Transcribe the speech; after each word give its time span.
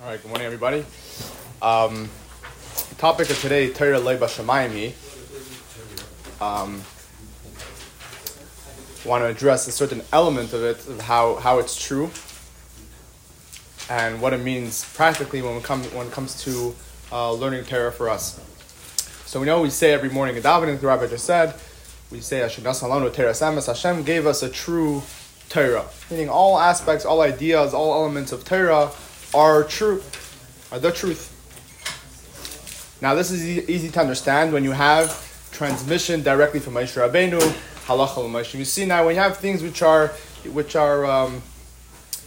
All 0.00 0.06
right, 0.06 0.22
good 0.22 0.28
morning, 0.28 0.46
everybody. 0.46 0.84
Um, 1.60 2.08
topic 2.98 3.30
of 3.30 3.40
today, 3.40 3.72
Torah 3.72 3.98
Leiba 3.98 4.28
Shemayim. 4.28 4.94
Um, 6.40 6.82
want 9.04 9.24
to 9.24 9.26
address 9.26 9.66
a 9.66 9.72
certain 9.72 10.02
element 10.12 10.52
of 10.52 10.62
it, 10.62 10.86
of 10.86 11.00
how, 11.00 11.34
how 11.34 11.58
it's 11.58 11.76
true, 11.76 12.12
and 13.90 14.22
what 14.22 14.32
it 14.32 14.38
means 14.38 14.84
practically 14.94 15.42
when, 15.42 15.56
we 15.56 15.62
come, 15.62 15.82
when 15.86 16.06
it 16.06 16.12
comes 16.12 16.44
to 16.44 16.76
uh, 17.10 17.32
learning 17.32 17.64
Torah 17.64 17.90
for 17.90 18.08
us. 18.08 18.38
So 19.26 19.40
we 19.40 19.46
know 19.46 19.62
we 19.62 19.70
say 19.70 19.90
every 19.90 20.10
morning 20.10 20.36
in 20.36 20.44
davening, 20.44 20.78
the 20.78 20.86
rabbi 20.86 21.08
just 21.08 21.24
said, 21.24 21.56
we 22.12 22.20
say. 22.20 22.38
Hashem 22.38 24.04
gave 24.04 24.26
us 24.28 24.44
a 24.44 24.48
true 24.48 25.02
Torah, 25.48 25.86
meaning 26.08 26.28
all 26.28 26.56
aspects, 26.56 27.04
all 27.04 27.20
ideas, 27.20 27.74
all 27.74 27.94
elements 27.94 28.30
of 28.30 28.44
Torah 28.44 28.92
are 29.34 29.64
true, 29.64 30.02
are 30.72 30.78
the 30.78 30.92
truth. 30.92 31.34
Now, 33.00 33.14
this 33.14 33.30
is 33.30 33.46
easy 33.46 33.90
to 33.90 34.00
understand 34.00 34.52
when 34.52 34.64
you 34.64 34.72
have 34.72 35.24
transmission 35.52 36.22
directly 36.22 36.60
from 36.60 36.74
Moshe 36.74 36.96
Rabbeinu, 36.96 37.40
halacha 37.86 38.66
see 38.66 38.84
now 38.84 39.06
when 39.06 39.14
you 39.14 39.20
have 39.20 39.38
things 39.38 39.62
which 39.62 39.82
are 39.82 40.08
which 40.52 40.76
are 40.76 41.06
um, 41.06 41.42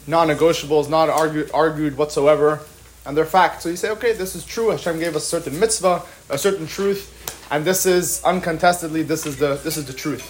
non-negotiables, 0.07 0.89
not 0.89 1.09
argued, 1.09 1.51
argued 1.53 1.97
whatsoever, 1.97 2.59
and 3.05 3.15
they're 3.15 3.25
facts. 3.25 3.63
So 3.63 3.69
you 3.69 3.75
say, 3.75 3.89
okay, 3.91 4.13
this 4.13 4.35
is 4.35 4.45
true. 4.45 4.69
Hashem 4.69 4.99
gave 4.99 5.15
us 5.15 5.25
certain 5.25 5.59
mitzvah, 5.59 6.03
a 6.29 6.37
certain 6.37 6.67
truth, 6.67 7.11
and 7.51 7.63
this 7.63 7.85
is 7.85 8.23
uncontestedly 8.23 9.03
this 9.03 9.25
is 9.25 9.37
the 9.37 9.55
this 9.63 9.77
is 9.77 9.85
the 9.85 9.93
truth. 9.93 10.25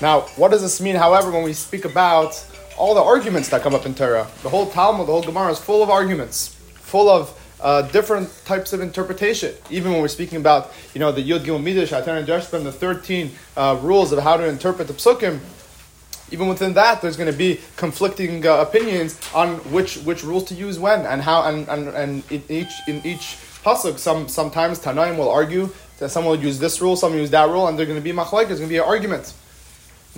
Now, 0.00 0.22
what 0.36 0.50
does 0.50 0.62
this 0.62 0.80
mean? 0.80 0.96
However, 0.96 1.30
when 1.30 1.42
we 1.42 1.52
speak 1.52 1.84
about 1.84 2.44
all 2.78 2.94
the 2.94 3.02
arguments 3.02 3.48
that 3.50 3.62
come 3.62 3.74
up 3.74 3.84
in 3.84 3.94
Torah. 3.94 4.26
The 4.42 4.48
whole 4.48 4.70
Talmud, 4.70 5.06
the 5.08 5.12
whole 5.12 5.22
Gemara 5.22 5.50
is 5.50 5.58
full 5.58 5.82
of 5.82 5.90
arguments, 5.90 6.54
full 6.74 7.08
of 7.08 7.38
uh, 7.60 7.82
different 7.82 8.30
types 8.44 8.72
of 8.72 8.80
interpretation. 8.80 9.54
Even 9.68 9.92
when 9.92 10.00
we're 10.00 10.08
speaking 10.08 10.38
about, 10.38 10.72
you 10.94 11.00
know, 11.00 11.10
the 11.10 11.22
Yud 11.22 11.40
Gimel 11.40 11.62
Midrash, 11.62 11.92
Atan 11.92 12.18
and 12.18 12.26
Dershban, 12.26 12.62
the 12.62 12.72
13 12.72 13.32
uh, 13.56 13.78
rules 13.82 14.12
of 14.12 14.20
how 14.20 14.36
to 14.36 14.46
interpret 14.46 14.86
the 14.86 14.94
Psukim, 14.94 15.40
even 16.30 16.46
within 16.46 16.74
that, 16.74 17.00
there's 17.00 17.16
going 17.16 17.30
to 17.30 17.36
be 17.36 17.60
conflicting 17.76 18.46
uh, 18.46 18.58
opinions 18.58 19.18
on 19.34 19.56
which, 19.72 19.96
which 19.98 20.22
rules 20.22 20.44
to 20.44 20.54
use 20.54 20.78
when 20.78 21.06
and 21.06 21.22
how, 21.22 21.42
and, 21.44 21.66
and, 21.68 21.88
and 21.88 22.22
in 22.30 22.42
each 22.48 22.72
in 22.86 23.04
each 23.04 23.38
pasuk, 23.64 23.98
some 23.98 24.28
sometimes 24.28 24.78
Tanaim 24.78 25.16
will 25.16 25.30
argue 25.30 25.70
that 25.98 26.10
some 26.10 26.24
will 26.24 26.36
use 26.36 26.58
this 26.58 26.80
rule, 26.80 26.96
some 26.96 27.14
use 27.14 27.30
that 27.30 27.48
rule, 27.48 27.66
and 27.66 27.78
they're 27.78 27.86
going 27.86 27.98
to 27.98 28.04
be 28.04 28.12
machlaik. 28.12 28.46
There's 28.46 28.60
going 28.60 28.68
to 28.68 28.74
be 28.74 28.76
an 28.76 28.84
argument. 28.84 29.32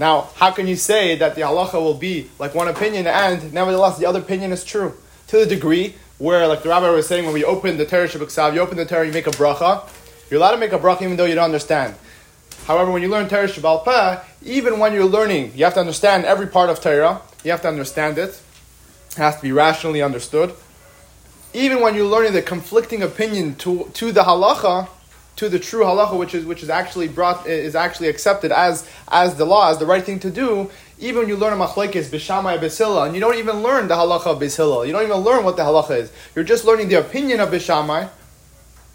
Now, 0.01 0.31
how 0.37 0.51
can 0.51 0.67
you 0.67 0.77
say 0.77 1.15
that 1.17 1.35
the 1.35 1.43
halacha 1.43 1.75
will 1.75 1.93
be 1.93 2.31
like 2.39 2.55
one 2.55 2.69
opinion 2.69 3.07
and 3.07 3.53
nevertheless 3.53 3.99
the 3.99 4.07
other 4.07 4.21
opinion 4.21 4.51
is 4.51 4.65
true? 4.65 4.95
To 5.27 5.37
the 5.37 5.45
degree 5.45 5.95
where, 6.17 6.47
like 6.47 6.63
the 6.63 6.71
rabbi 6.71 6.89
was 6.89 7.07
saying, 7.07 7.27
when 7.27 7.35
we 7.35 7.45
open 7.45 7.77
the 7.77 7.85
Torah 7.85 8.09
Shabbat 8.09 8.55
you 8.55 8.61
open 8.61 8.79
the 8.79 8.87
Torah, 8.87 9.07
you 9.07 9.13
make 9.13 9.27
a 9.27 9.31
bracha. 9.31 9.87
You're 10.31 10.41
allowed 10.41 10.53
to 10.53 10.57
make 10.57 10.73
a 10.73 10.79
bracha 10.79 11.03
even 11.03 11.19
though 11.19 11.27
you 11.27 11.35
don't 11.35 11.45
understand. 11.45 11.97
However, 12.65 12.91
when 12.91 13.03
you 13.03 13.09
learn 13.09 13.29
Torah 13.29 13.47
Shabbat 13.47 14.25
even 14.43 14.79
when 14.79 14.95
you're 14.95 15.05
learning, 15.05 15.53
you 15.55 15.65
have 15.65 15.75
to 15.75 15.81
understand 15.81 16.25
every 16.25 16.47
part 16.47 16.71
of 16.71 16.81
Torah. 16.81 17.21
You 17.45 17.51
have 17.51 17.61
to 17.61 17.69
understand 17.69 18.17
it. 18.17 18.41
It 19.11 19.17
has 19.17 19.37
to 19.37 19.43
be 19.43 19.53
rationally 19.53 20.01
understood. 20.01 20.55
Even 21.53 21.83
when 21.83 21.95
you're 21.95 22.09
learning 22.09 22.33
the 22.33 22.41
conflicting 22.41 23.03
opinion 23.03 23.55
to, 23.57 23.91
to 23.93 24.13
the 24.13 24.23
halacha, 24.23 24.89
to 25.41 25.49
the 25.49 25.59
true 25.59 25.83
halacha, 25.83 26.19
which 26.19 26.35
is 26.35 26.45
which 26.45 26.63
is 26.63 26.69
actually 26.69 27.09
brought 27.09 27.47
is 27.47 27.75
actually 27.75 28.09
accepted 28.09 28.53
as 28.53 28.87
as 29.09 29.37
the 29.37 29.47
law, 29.47 29.71
as 29.71 29.79
the 29.79 29.87
right 29.87 30.05
thing 30.05 30.21
to 30.21 30.31
do. 30.31 30.71
Even 30.99 31.21
when 31.21 31.29
you 31.29 31.37
learn 31.37 31.55
a 31.55 31.57
machlekes 31.57 32.11
b'shamai 32.11 32.59
b'sila, 32.59 33.07
and 33.07 33.15
you 33.15 33.23
don't 33.23 33.37
even 33.37 33.63
learn 33.63 33.89
the 33.89 33.95
halacha 33.95 34.27
of 34.27 34.39
b'sila, 34.39 34.87
you 34.87 34.93
don't 34.93 35.03
even 35.03 35.17
learn 35.17 35.43
what 35.43 35.57
the 35.57 35.63
halacha 35.63 35.97
is. 35.97 36.13
You're 36.35 36.45
just 36.45 36.67
learning 36.67 36.89
the 36.89 36.97
opinion 36.97 37.41
of 37.41 37.49
b'shamai. 37.49 38.11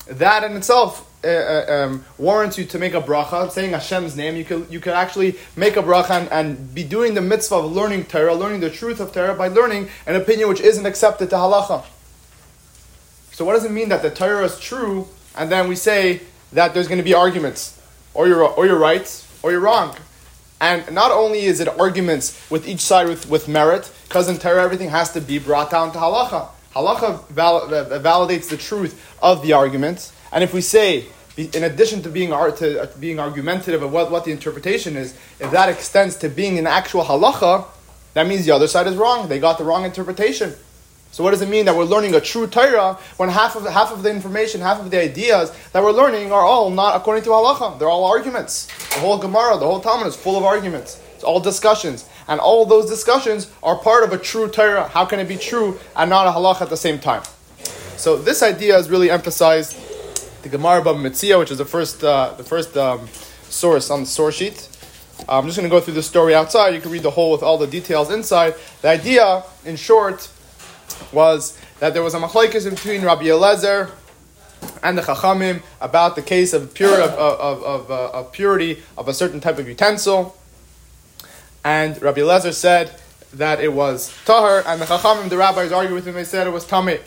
That 0.05 0.43
in 0.43 0.55
itself 0.55 1.11
uh, 1.23 1.27
uh, 1.27 1.65
um, 1.73 2.05
warrants 2.19 2.59
you 2.59 2.65
to 2.65 2.77
make 2.77 2.93
a 2.93 3.01
bracha, 3.01 3.49
saying 3.49 3.71
Hashem's 3.71 4.15
name. 4.15 4.35
You 4.35 4.45
could 4.45 4.67
you 4.69 4.79
could 4.79 4.93
actually 4.93 5.39
make 5.55 5.77
a 5.77 5.81
bracha 5.81 6.11
and, 6.11 6.31
and 6.31 6.75
be 6.75 6.83
doing 6.83 7.15
the 7.15 7.21
mitzvah 7.21 7.55
of 7.55 7.71
learning 7.71 8.05
Torah, 8.05 8.35
learning 8.35 8.59
the 8.59 8.69
truth 8.69 8.99
of 8.99 9.11
Torah 9.11 9.33
by 9.33 9.47
learning 9.47 9.89
an 10.05 10.15
opinion 10.15 10.47
which 10.47 10.61
isn't 10.61 10.85
accepted 10.85 11.31
to 11.31 11.37
halacha. 11.37 11.83
So 13.31 13.45
what 13.45 13.53
does 13.53 13.65
it 13.65 13.71
mean 13.71 13.89
that 13.89 14.03
the 14.03 14.11
Torah 14.11 14.45
is 14.45 14.59
true, 14.59 15.07
and 15.35 15.51
then 15.51 15.67
we 15.67 15.75
say 15.75 16.21
that 16.53 16.73
there's 16.73 16.87
going 16.87 16.99
to 16.99 17.03
be 17.03 17.13
arguments, 17.13 17.79
or 18.13 18.27
you're, 18.27 18.43
or 18.43 18.65
you're 18.65 18.79
right, 18.79 19.25
or 19.43 19.51
you're 19.51 19.59
wrong. 19.59 19.95
And 20.61 20.89
not 20.93 21.11
only 21.11 21.41
is 21.45 21.59
it 21.59 21.67
arguments 21.67 22.49
with 22.49 22.67
each 22.67 22.79
side 22.79 23.07
with, 23.07 23.29
with 23.29 23.47
merit, 23.47 23.91
because 24.07 24.29
in 24.29 24.37
Torah 24.37 24.63
everything 24.63 24.89
has 24.89 25.11
to 25.13 25.21
be 25.21 25.37
brought 25.37 25.69
down 25.69 25.91
to 25.91 25.99
halacha. 25.99 26.47
Halacha 26.73 27.27
val- 27.29 27.73
uh, 27.73 27.99
validates 27.99 28.49
the 28.49 28.57
truth 28.57 29.15
of 29.21 29.41
the 29.41 29.53
argument. 29.53 30.11
And 30.31 30.43
if 30.43 30.53
we 30.53 30.61
say, 30.61 31.05
in 31.37 31.63
addition 31.63 32.01
to 32.03 32.09
being, 32.09 32.29
to, 32.29 32.81
uh, 32.81 32.87
being 32.99 33.19
argumentative 33.19 33.83
of 33.83 33.91
what, 33.91 34.11
what 34.11 34.23
the 34.25 34.31
interpretation 34.31 34.95
is, 34.95 35.13
if 35.39 35.51
that 35.51 35.69
extends 35.69 36.15
to 36.17 36.29
being 36.29 36.57
an 36.57 36.67
actual 36.67 37.03
halacha, 37.03 37.65
that 38.13 38.27
means 38.27 38.45
the 38.45 38.51
other 38.51 38.67
side 38.67 38.87
is 38.87 38.95
wrong. 38.95 39.27
They 39.27 39.39
got 39.39 39.57
the 39.57 39.65
wrong 39.65 39.83
interpretation. 39.83 40.55
So 41.15 41.23
what 41.23 41.31
does 41.31 41.41
it 41.41 41.47
mean 41.47 41.63
that 41.63 41.73
we're 41.73 41.85
learning 41.85 42.13
a 42.13 42.19
true 42.19 42.45
Torah 42.45 42.99
when 43.15 43.29
half 43.29 43.55
of 43.55 43.65
half 43.65 43.93
of 43.93 44.03
the 44.03 44.09
information, 44.09 44.59
half 44.59 44.81
of 44.81 44.91
the 44.91 44.99
ideas 45.01 45.49
that 45.71 45.81
we're 45.81 45.93
learning 45.93 46.33
are 46.33 46.41
all 46.41 46.69
not 46.69 46.97
according 46.97 47.23
to 47.23 47.29
halacha? 47.29 47.79
They're 47.79 47.87
all 47.87 48.03
arguments. 48.03 48.67
The 48.89 48.99
whole 48.99 49.17
Gemara, 49.17 49.57
the 49.57 49.65
whole 49.65 49.79
Talmud 49.79 50.07
is 50.07 50.15
full 50.17 50.37
of 50.37 50.43
arguments. 50.43 51.01
It's 51.13 51.23
all 51.23 51.39
discussions, 51.39 52.03
and 52.27 52.41
all 52.41 52.65
those 52.65 52.89
discussions 52.89 53.49
are 53.63 53.77
part 53.77 54.03
of 54.03 54.11
a 54.11 54.17
true 54.17 54.49
Torah. 54.49 54.89
How 54.89 55.05
can 55.05 55.21
it 55.21 55.29
be 55.29 55.37
true 55.37 55.79
and 55.95 56.09
not 56.09 56.27
a 56.27 56.31
halacha 56.31 56.63
at 56.63 56.69
the 56.69 56.75
same 56.75 56.99
time? 56.99 57.23
So 57.95 58.17
this 58.17 58.43
idea 58.43 58.77
is 58.77 58.89
really 58.89 59.09
emphasized. 59.09 59.77
The 60.43 60.49
Gemara 60.49 60.81
Bava 60.81 60.99
Metzia, 61.01 61.39
which 61.39 61.49
is 61.49 61.59
the 61.59 61.63
first 61.63 62.03
uh, 62.03 62.33
the 62.35 62.43
first 62.43 62.75
um, 62.75 63.07
source 63.43 63.89
on 63.89 64.01
the 64.01 64.05
source 64.05 64.35
sheet. 64.35 64.67
I'm 65.29 65.45
just 65.45 65.57
going 65.57 65.69
to 65.69 65.73
go 65.73 65.79
through 65.79 65.93
the 65.93 66.03
story 66.03 66.35
outside. 66.35 66.75
You 66.75 66.81
can 66.81 66.91
read 66.91 67.03
the 67.03 67.11
whole 67.11 67.31
with 67.31 67.41
all 67.41 67.57
the 67.57 67.67
details 67.67 68.11
inside. 68.11 68.55
The 68.81 68.89
idea, 68.89 69.43
in 69.63 69.77
short, 69.77 70.29
was 71.11 71.57
that 71.79 71.93
there 71.93 72.03
was 72.03 72.13
a 72.13 72.19
machlekes 72.19 72.69
between 72.69 73.03
Rabbi 73.03 73.25
Eliezer 73.25 73.91
and 74.83 74.97
the 74.97 75.01
Chachamim 75.01 75.61
about 75.81 76.15
the 76.15 76.21
case 76.21 76.53
of, 76.53 76.73
pure, 76.73 77.01
of, 77.01 77.11
of, 77.11 77.63
of, 77.63 77.91
uh, 77.91 78.09
of, 78.11 78.31
purity 78.31 78.81
of 78.97 79.07
a 79.07 79.13
certain 79.13 79.39
type 79.39 79.57
of 79.57 79.67
utensil. 79.67 80.37
And 81.63 81.99
Rabbi 82.01 82.21
Eliezer 82.21 82.51
said 82.51 82.99
that 83.33 83.59
it 83.59 83.73
was 83.73 84.13
tahar, 84.25 84.63
and 84.65 84.81
the 84.81 84.85
Chachamim, 84.85 85.29
the 85.29 85.37
rabbis, 85.37 85.71
argued 85.71 85.93
with 85.93 86.07
him. 86.07 86.15
They 86.15 86.23
said 86.23 86.47
it 86.47 86.51
was 86.51 86.65
tameh. 86.65 87.01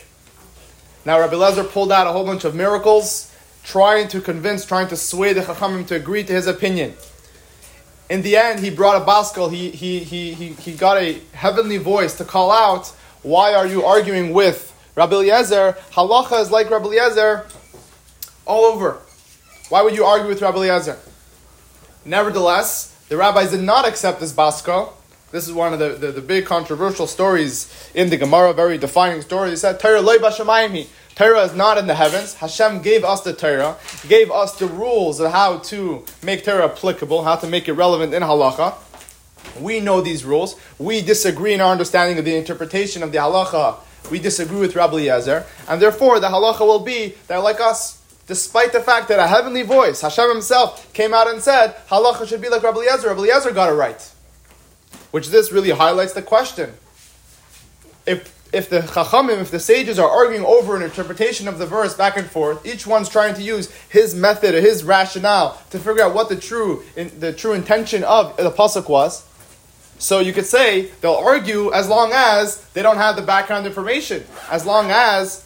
Now 1.04 1.18
Rabbi 1.20 1.34
Eliezer 1.34 1.64
pulled 1.64 1.92
out 1.92 2.06
a 2.06 2.12
whole 2.12 2.24
bunch 2.24 2.44
of 2.44 2.54
miracles, 2.54 3.32
trying 3.64 4.08
to 4.08 4.20
convince, 4.20 4.64
trying 4.64 4.88
to 4.88 4.96
sway 4.96 5.32
the 5.32 5.40
Chachamim 5.42 5.86
to 5.88 5.94
agree 5.94 6.24
to 6.24 6.32
his 6.32 6.46
opinion. 6.46 6.94
In 8.10 8.22
the 8.22 8.36
end, 8.36 8.60
he 8.60 8.70
brought 8.70 9.00
a 9.00 9.04
baskel. 9.04 9.52
He, 9.52 9.70
he, 9.70 9.98
he, 10.00 10.32
he, 10.32 10.48
he 10.54 10.74
got 10.74 10.96
a 10.96 11.20
heavenly 11.32 11.76
voice 11.76 12.16
to 12.16 12.24
call 12.24 12.50
out 12.50 12.92
why 13.28 13.54
are 13.54 13.66
you 13.66 13.84
arguing 13.84 14.32
with 14.32 14.74
Rabbi 14.94 15.14
Eliezer? 15.16 15.76
Halacha 15.92 16.40
is 16.40 16.50
like 16.50 16.70
Rabbi 16.70 16.86
Eliezer 16.86 17.46
all 18.46 18.64
over. 18.64 19.00
Why 19.68 19.82
would 19.82 19.94
you 19.94 20.04
argue 20.04 20.28
with 20.28 20.40
Rabbi 20.40 20.56
Eliezer? 20.56 20.98
Nevertheless, 22.06 22.96
the 23.10 23.18
rabbis 23.18 23.50
did 23.50 23.60
not 23.60 23.86
accept 23.86 24.20
this 24.20 24.32
baska. 24.32 24.90
This 25.30 25.46
is 25.46 25.52
one 25.52 25.74
of 25.74 25.78
the, 25.78 25.90
the, 25.90 26.12
the, 26.12 26.22
big 26.22 26.46
controversial 26.46 27.06
stories 27.06 27.90
in 27.94 28.08
the 28.08 28.16
Gemara, 28.16 28.54
very 28.54 28.78
defining 28.78 29.20
story. 29.20 29.50
They 29.50 29.56
said, 29.56 29.78
Torah 29.78 30.00
loy 30.00 30.16
bashamayim. 30.16 30.86
Torah 31.14 31.42
is 31.42 31.54
not 31.54 31.76
in 31.76 31.86
the 31.86 31.94
heavens. 31.94 32.34
Hashem 32.34 32.80
gave 32.80 33.04
us 33.04 33.20
the 33.20 33.34
Torah, 33.34 33.76
gave 34.08 34.30
us 34.30 34.58
the 34.58 34.66
rules 34.66 35.20
of 35.20 35.32
how 35.32 35.58
to 35.58 36.02
make 36.22 36.44
Torah 36.44 36.64
applicable, 36.64 37.24
how 37.24 37.36
to 37.36 37.46
make 37.46 37.68
it 37.68 37.74
relevant 37.74 38.14
in 38.14 38.22
halacha. 38.22 38.74
We 39.60 39.80
know 39.80 40.00
these 40.00 40.24
rules. 40.24 40.56
We 40.78 41.02
disagree 41.02 41.54
in 41.54 41.60
our 41.60 41.72
understanding 41.72 42.18
of 42.18 42.24
the 42.24 42.36
interpretation 42.36 43.02
of 43.02 43.12
the 43.12 43.18
halacha. 43.18 43.78
We 44.10 44.18
disagree 44.18 44.60
with 44.60 44.74
Rabbi 44.74 44.94
Eliezer, 44.94 45.44
and 45.68 45.82
therefore 45.82 46.20
the 46.20 46.28
halacha 46.28 46.60
will 46.60 46.80
be 46.80 47.14
they're 47.26 47.40
like 47.40 47.60
us. 47.60 47.96
Despite 48.26 48.72
the 48.72 48.80
fact 48.80 49.08
that 49.08 49.18
a 49.18 49.26
heavenly 49.26 49.62
voice, 49.62 50.02
Hashem 50.02 50.28
Himself, 50.28 50.92
came 50.92 51.14
out 51.14 51.28
and 51.28 51.40
said 51.42 51.74
halacha 51.88 52.26
should 52.26 52.42
be 52.42 52.48
like 52.48 52.62
Rabbi 52.62 52.78
Eliezer. 52.78 53.08
Rabbi 53.08 53.20
Eliezer 53.20 53.52
got 53.52 53.70
it 53.70 53.74
right, 53.74 54.00
which 55.10 55.28
this 55.28 55.50
really 55.52 55.70
highlights 55.70 56.12
the 56.12 56.22
question. 56.22 56.74
If 58.06 58.38
if 58.52 58.70
the 58.70 58.80
chachamim, 58.80 59.40
if 59.40 59.50
the 59.50 59.60
sages 59.60 59.98
are 59.98 60.08
arguing 60.08 60.44
over 60.44 60.74
an 60.76 60.82
interpretation 60.82 61.48
of 61.48 61.58
the 61.58 61.66
verse 61.66 61.94
back 61.94 62.16
and 62.16 62.26
forth, 62.26 62.64
each 62.64 62.86
one's 62.86 63.08
trying 63.08 63.34
to 63.34 63.42
use 63.42 63.70
his 63.90 64.14
method 64.14 64.54
or 64.54 64.60
his 64.60 64.84
rationale 64.84 65.60
to 65.70 65.78
figure 65.78 66.02
out 66.02 66.14
what 66.14 66.28
the 66.28 66.36
true 66.36 66.82
in, 66.96 67.10
the 67.20 67.32
true 67.32 67.52
intention 67.52 68.04
of 68.04 68.36
the 68.36 68.50
pasuk 68.50 68.88
was. 68.88 69.27
So 69.98 70.20
you 70.20 70.32
could 70.32 70.46
say 70.46 70.90
they'll 71.00 71.12
argue 71.14 71.72
as 71.72 71.88
long 71.88 72.12
as 72.14 72.64
they 72.70 72.82
don't 72.82 72.96
have 72.96 73.16
the 73.16 73.22
background 73.22 73.66
information, 73.66 74.24
as 74.50 74.64
long 74.64 74.90
as 74.90 75.44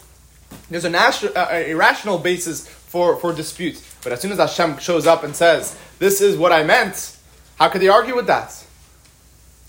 there's 0.69 0.85
a, 0.85 0.89
natural, 0.89 1.35
uh, 1.35 1.47
a 1.51 1.73
rational 1.73 2.19
basis 2.19 2.67
for, 2.67 3.17
for 3.17 3.33
dispute. 3.33 3.81
But 4.03 4.13
as 4.13 4.21
soon 4.21 4.31
as 4.31 4.37
Hashem 4.37 4.77
shows 4.77 5.07
up 5.07 5.23
and 5.23 5.35
says, 5.35 5.77
This 5.97 6.21
is 6.21 6.37
what 6.37 6.51
I 6.51 6.63
meant, 6.63 7.17
how 7.57 7.69
could 7.69 7.81
they 7.81 7.87
argue 7.87 8.15
with 8.15 8.27
that? 8.27 8.63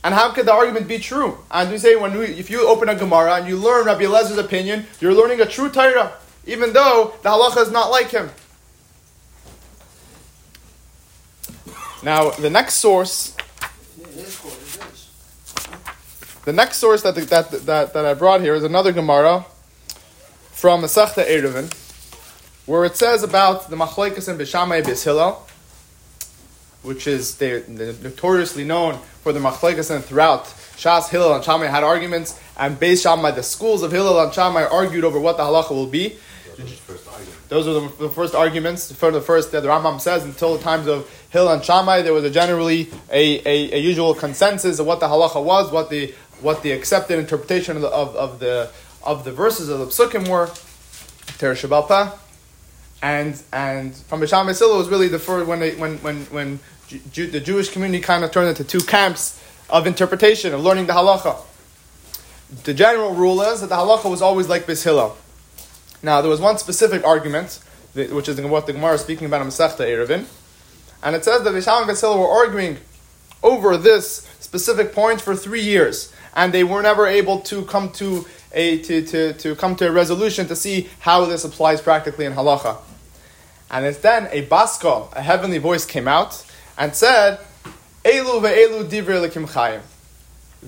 And 0.03 0.13
how 0.13 0.33
could 0.33 0.45
the 0.45 0.53
argument 0.53 0.87
be 0.87 0.99
true? 0.99 1.39
And 1.51 1.71
we 1.71 1.79
say 1.79 1.97
when 1.97 2.17
we, 2.19 2.27
if 2.27 2.51
you 2.51 2.69
open 2.69 2.91
a 2.91 2.95
Gemara 2.95 3.37
and 3.37 3.49
you 3.49 3.57
learn 3.57 3.87
Rabbi 3.87 4.03
Elazar's 4.03 4.37
opinion, 4.37 4.87
you're 5.01 5.15
learning 5.15 5.41
a 5.41 5.47
true 5.47 5.71
Torah, 5.71 6.13
even 6.47 6.75
though 6.75 7.15
the 7.23 7.31
halacha 7.31 7.63
is 7.63 7.71
not 7.71 7.91
like 7.91 8.11
him. 8.11 8.29
Now, 12.03 12.31
the 12.33 12.51
next 12.51 12.75
source, 12.75 13.34
the 16.45 16.53
next 16.53 16.79
source 16.79 17.03
that, 17.03 17.15
that, 17.15 17.51
that, 17.51 17.93
that 17.93 18.05
I 18.05 18.15
brought 18.15 18.41
here 18.41 18.55
is 18.55 18.65
another 18.65 18.93
Gemara 18.93 19.47
from 20.53 20.83
Masechta 20.83 21.25
Eruvin, 21.27 21.73
where 22.67 22.85
it 22.85 22.97
says 22.97 23.23
about 23.23 23.71
the 23.71 23.77
Machlekes 23.77 24.29
and 24.29 24.39
Bishamai 24.39 24.83
Bishilel, 24.83 25.39
which 26.83 27.07
is 27.07 27.37
they, 27.37 27.61
they're 27.61 27.95
notoriously 27.95 28.65
known 28.65 28.99
for 29.23 29.33
the 29.33 29.41
Machlekes 29.41 29.91
and 29.95 30.05
throughout 30.05 30.45
Shas, 30.77 31.09
Hillel, 31.09 31.35
and 31.35 31.45
Shammai 31.45 31.67
had 31.67 31.83
arguments, 31.83 32.39
and 32.59 32.79
Beis 32.79 33.03
Shammai, 33.03 33.31
the 33.31 33.43
schools 33.43 33.83
of 33.83 33.91
Hillel 33.91 34.21
and 34.21 34.33
Shammai 34.33 34.65
argued 34.65 35.05
over 35.05 35.19
what 35.19 35.37
the 35.37 35.45
halacha 35.45 35.71
will 35.71 35.87
be. 35.87 36.17
Those 37.49 37.69
are 37.69 37.75
the, 37.75 37.93
the 37.99 38.09
first 38.09 38.35
arguments. 38.35 38.91
For 38.93 39.11
the 39.11 39.21
first, 39.21 39.53
that 39.53 39.63
the 39.63 39.69
Rambam 39.69 40.01
says, 40.01 40.25
until 40.25 40.57
the 40.57 40.63
times 40.63 40.87
of 40.87 41.09
Hillel 41.31 41.53
and 41.53 41.65
Shammai, 41.65 42.03
there 42.03 42.13
was 42.13 42.25
a 42.25 42.31
generally 42.31 42.91
a, 43.11 43.41
a, 43.47 43.75
a, 43.75 43.79
usual 43.79 44.15
consensus 44.15 44.79
of 44.79 44.87
what 44.87 45.01
the 45.01 45.07
halacha 45.07 45.43
was, 45.43 45.71
what 45.71 45.91
the 45.91 46.15
what 46.45 46.63
the 46.63 46.73
accepted 46.73 47.19
interpretation 47.19 47.77
of 47.77 47.83
the, 47.83 47.89
of, 47.89 48.15
of 48.15 48.39
the 48.39 48.71
of 49.03 49.25
the 49.25 49.33
verses 49.33 49.69
of 49.69 49.79
the 49.81 49.87
psukim 49.87 50.29
were. 50.29 50.51
Ter 51.39 51.55
and 53.03 53.43
and 53.53 53.95
from 53.95 54.21
Bisham 54.21 54.47
Basila 54.47 54.79
was 54.79 54.89
really 54.89 55.09
the 55.09 55.19
first 55.19 55.47
when 55.47 55.61
they, 55.61 55.75
when 55.75 55.99
when 55.99 56.25
when 56.27 56.61
the 56.89 57.41
Jewish 57.41 57.71
community 57.71 58.03
kind 58.03 58.25
of 58.25 58.31
turned 58.31 58.49
into 58.49 58.65
two 58.65 58.81
camps 58.81 59.43
of 59.69 59.87
interpretation 59.87 60.55
of 60.55 60.63
learning 60.63 60.87
the 60.87 60.93
halacha. 60.93 61.37
The 62.65 62.75
general 62.75 63.15
rule 63.15 63.43
is 63.43 63.63
that 63.63 63.69
the 63.69 63.77
halacha 63.77 64.11
was 64.11 64.23
always 64.23 64.49
like 64.49 64.67
Beis 64.67 64.85
Hillel. 64.85 65.17
Now 66.03 66.21
there 66.21 66.31
was 66.31 66.41
one 66.41 66.59
specific 66.59 67.05
argument, 67.05 67.61
which 67.95 68.29
is 68.29 68.41
what 68.41 68.67
the 68.67 68.73
Gemara 68.73 68.95
is 68.95 69.01
speaking 69.01 69.27
about 69.27 69.43
in 69.43 69.49
Masechta 69.49 69.81
Eruvin, 69.81 70.27
and 71.03 71.17
it 71.17 71.25
says 71.25 71.43
that 71.43 71.53
Bisham 71.53 71.89
and 71.89 71.99
Hillel 71.99 72.21
were 72.21 72.29
arguing 72.29 72.79
over 73.43 73.77
this 73.77 74.27
specific 74.41 74.95
point 74.95 75.21
for 75.21 75.35
three 75.35 75.63
years, 75.63 76.13
and 76.35 76.53
they 76.53 76.65
were 76.65 76.83
never 76.83 77.07
able 77.07 77.41
to 77.41 77.65
come 77.65 77.91
to 77.93 78.27
a 78.53 78.79
to, 78.83 79.05
to, 79.07 79.33
to 79.35 79.57
come 79.57 79.77
to 79.77 79.89
a 79.89 79.93
resolution 79.93 80.47
to 80.49 80.57
see 80.57 80.89
how 81.01 81.25
this 81.25 81.45
applies 81.45 81.81
practically 81.81 82.25
in 82.25 82.33
halacha. 82.33 82.79
And 83.71 83.87
it's 83.87 83.99
then 83.99 84.29
a 84.31 84.47
baskal, 84.47 85.13
a 85.15 85.23
heavenly 85.23 85.59
voice 85.59 85.85
came 85.85 86.07
out 86.07 86.45
and 86.77 86.95
said, 86.95 87.41
Elu 88.05 88.41
ve'elu 88.43 88.85
divrei 88.85 89.29
lekim 89.29 89.49
chayim. 89.49 89.81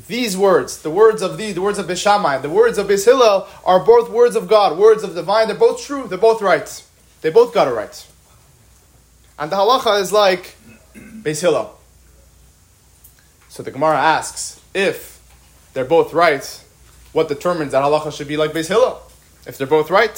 These 0.09 0.37
words, 0.37 0.83
the 0.83 0.91
words 0.91 1.23
of 1.23 1.39
these, 1.39 1.55
the 1.55 1.63
words 1.63 1.79
of 1.79 1.87
Bishamai, 1.87 2.43
the 2.43 2.51
words 2.51 2.77
of 2.77 2.87
Bishillel, 2.87 3.49
are 3.65 3.81
both 3.81 4.11
words 4.11 4.37
of 4.37 4.47
God, 4.47 4.77
words 4.77 5.03
of 5.03 5.15
divine. 5.15 5.47
They're 5.47 5.57
both 5.57 5.83
true. 5.83 6.07
They're 6.07 6.19
both 6.19 6.43
right. 6.43 6.85
They 7.23 7.31
both 7.31 7.55
got 7.55 7.67
it 7.67 7.71
right. 7.71 8.07
And 9.39 9.51
the 9.51 9.57
halacha 9.57 10.01
is 10.03 10.13
like 10.13 10.57
Bishillel. 10.95 11.71
So 13.49 13.63
the 13.63 13.71
Gemara 13.71 13.97
asks, 13.97 14.61
if 14.75 15.16
they're 15.77 15.85
both 15.85 16.15
right, 16.15 16.43
what 17.13 17.29
determines 17.29 17.73
that 17.73 17.85
halacha 17.85 18.11
should 18.11 18.27
be 18.27 18.39
like 18.39 18.53
Beis 18.53 18.69
Hillel? 18.69 18.99
If 19.47 19.59
they're 19.59 19.67
both 19.67 19.91
right. 19.91 20.17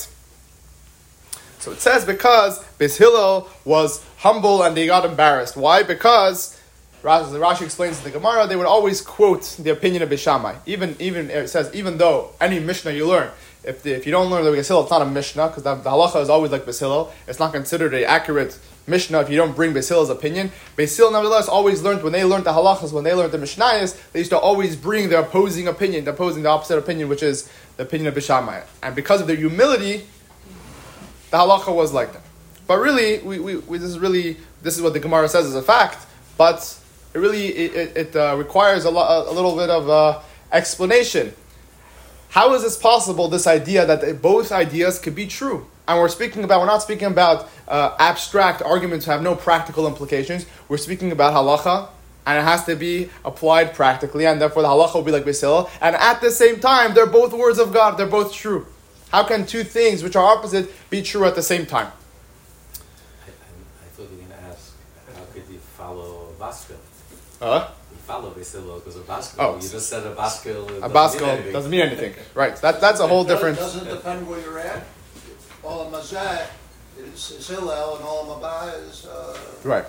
So 1.59 1.73
it 1.73 1.81
says 1.81 2.05
because 2.05 2.63
Beis 2.79 2.97
Hillel 2.97 3.49
was 3.65 4.05
humble 4.19 4.63
and 4.63 4.77
they 4.77 4.87
got 4.87 5.05
embarrassed. 5.05 5.57
Why? 5.57 5.83
Because 5.83 6.57
Rashi, 7.03 7.33
Rashi 7.33 7.63
explains 7.63 7.99
in 7.99 8.05
the 8.05 8.11
Gemara, 8.11 8.47
they 8.47 8.55
would 8.55 8.67
always 8.67 9.01
quote 9.01 9.57
the 9.59 9.71
opinion 9.71 10.05
of 10.05 10.11
Bishamai. 10.11 10.59
Even, 10.65 10.95
even 11.01 11.29
it 11.29 11.49
says, 11.49 11.75
even 11.75 11.99
though 11.99 12.31
any 12.41 12.61
Mishnah 12.61 12.93
you 12.93 13.09
learn, 13.09 13.29
if, 13.65 13.83
the, 13.83 13.91
if 13.91 14.07
you 14.07 14.13
don't 14.13 14.31
learn 14.31 14.45
the 14.45 14.53
Beis 14.53 14.69
Hillel, 14.69 14.85
it's 14.85 14.93
not 14.93 15.03
a 15.03 15.07
Mishnah 15.07 15.49
because 15.49 15.65
the, 15.65 15.75
the, 15.75 15.91
halacha 15.91 16.23
is 16.23 16.29
always 16.29 16.53
like 16.53 16.67
Beis 16.67 16.79
Hillel. 16.79 17.13
It's 17.27 17.41
not 17.41 17.53
considered 17.53 17.95
an 17.95 18.05
accurate 18.05 18.57
Mishnah 18.89 19.21
if 19.21 19.31
you 19.31 19.37
don't 19.37 19.55
bring 19.55 19.73
Beis 19.75 20.11
opinion. 20.11 20.51
Beis 20.77 20.99
nevertheless, 21.13 21.49
always 21.49 21.83
learned 21.83 22.03
when 22.03 22.13
they 22.13 22.25
learned 22.25 22.45
the 22.45 22.53
halachas, 22.53 22.93
when 22.93 23.05
they 23.05 23.15
learned 23.15 23.33
the 23.33 23.39
Mishnayos, 23.39 23.97
they 24.13 24.21
used 24.21 24.31
to 24.31 24.39
always 24.39 24.77
bring 24.77 25.09
their 25.09 25.21
opposing 25.21 25.69
opinion, 25.69 26.05
the 26.05 26.11
opposing 26.11 26.43
the 26.43 26.49
opposite 26.49 26.79
opinion, 26.79 27.09
which 27.09 27.23
is 27.23 27.51
the 27.77 27.83
opinion 27.85 28.09
of 28.09 28.15
Bishamai. 28.15 28.63
And 28.83 28.95
because 28.95 29.21
of 29.21 29.27
their 29.27 29.37
humility, 29.37 30.07
the 31.31 31.37
halacha 31.37 31.75
was 31.75 31.93
like 31.93 32.13
that. 32.13 32.23
But 32.67 32.79
really, 32.81 33.19
we, 33.21 33.39
we, 33.39 33.57
we, 33.57 33.79
this 33.79 33.89
is 33.89 33.99
really 33.99 34.37
this 34.63 34.77
is 34.77 34.83
what 34.83 34.93
the 34.93 35.01
Gemara 35.01 35.29
says 35.29 35.47
is 35.47 35.55
a 35.55 35.63
fact. 35.63 36.07
But 36.37 36.79
it 37.15 37.19
really 37.19 37.47
it, 37.47 37.75
it, 37.75 37.97
it 37.97 38.17
uh, 38.17 38.37
requires 38.37 38.85
a, 38.85 38.91
lo- 38.91 39.25
a 39.29 39.33
little 39.33 39.57
bit 39.57 39.71
of 39.71 39.89
uh, 39.89 40.21
explanation. 40.53 41.33
How 42.31 42.53
is 42.55 42.63
this 42.63 42.77
possible? 42.77 43.29
This 43.29 43.47
idea 43.47 43.87
that 43.87 44.21
both 44.21 44.53
ideas 44.53 44.99
could 44.99 45.15
be 45.15 45.27
true, 45.27 45.67
and 45.89 45.99
we're 45.99 46.09
speaking 46.09 46.45
about 46.45 46.61
we're 46.61 46.67
not 46.67 46.83
speaking 46.83 47.09
about 47.09 47.49
uh, 47.67 47.97
abstract 47.99 48.63
arguments 48.63 49.07
have 49.07 49.23
no 49.23 49.35
practical 49.35 49.87
implications. 49.87 50.47
We're 50.69 50.77
speaking 50.77 51.11
about 51.11 51.33
halacha, 51.33 51.89
and 52.27 52.39
it 52.39 52.43
has 52.43 52.65
to 52.67 52.77
be 52.77 53.09
applied 53.25 53.75
practically, 53.75 54.27
and 54.27 54.41
therefore 54.41 54.63
the 54.63 54.69
halacha 54.69 54.95
will 54.95 55.03
be 55.03 55.13
like 55.13 55.25
Basil. 55.25 55.71
And 55.81 55.97
at 55.97 56.21
the 56.21 56.31
same 56.31 56.61
time, 56.61 56.93
they're 56.95 57.07
both 57.07 57.33
words 57.33 57.59
of 57.59 57.73
God. 57.73 57.97
They're 57.97 58.07
both 58.07 58.35
true. 58.35 58.67
How 59.11 59.25
can 59.25 59.47
two 59.47 59.65
things 59.65 60.03
which 60.03 60.15
are 60.15 60.25
opposite 60.25 60.71
be 60.91 61.01
true 61.01 61.25
at 61.25 61.35
the 61.35 61.43
same 61.43 61.65
time? 61.65 61.87
I, 61.87 63.31
I, 63.31 63.31
I 63.31 63.89
thought 63.97 64.03
you 64.03 64.09
were 64.11 64.17
going 64.17 64.29
to 64.29 64.37
ask, 64.47 64.75
how 65.17 65.25
could 65.33 65.49
you 65.51 65.59
follow 65.59 66.35
Baskel? 66.39 66.77
Huh? 67.41 67.71
Follow 68.05 68.31
Basilo 68.31 68.77
because 68.77 68.97
of 68.97 69.07
Baskel. 69.07 69.37
Oh. 69.39 69.55
You 69.57 69.69
just 69.69 69.89
said 69.89 70.07
a 70.07 70.15
Baskel. 70.15 70.83
A 70.83 70.89
Baskel 70.89 71.53
doesn't 71.53 71.71
mean 71.71 71.81
anything. 71.81 72.15
Right. 72.35 72.57
That, 72.57 72.81
that's 72.81 73.01
a 73.01 73.07
whole 73.07 73.25
different. 73.25 73.59
It 73.59 73.61
doesn't 73.61 73.87
depend 73.87 74.27
where 74.27 74.41
you're 74.41 74.59
at. 74.59 74.87
All 75.69 75.91
Mazat 75.91 76.47
is 76.99 77.47
Hillel 77.47 77.97
and 77.97 78.05
all 78.05 78.33
of 78.33 78.41
Mabah 78.41 78.89
is. 78.89 79.05
Uh, 79.05 79.39
Right. 79.65 79.85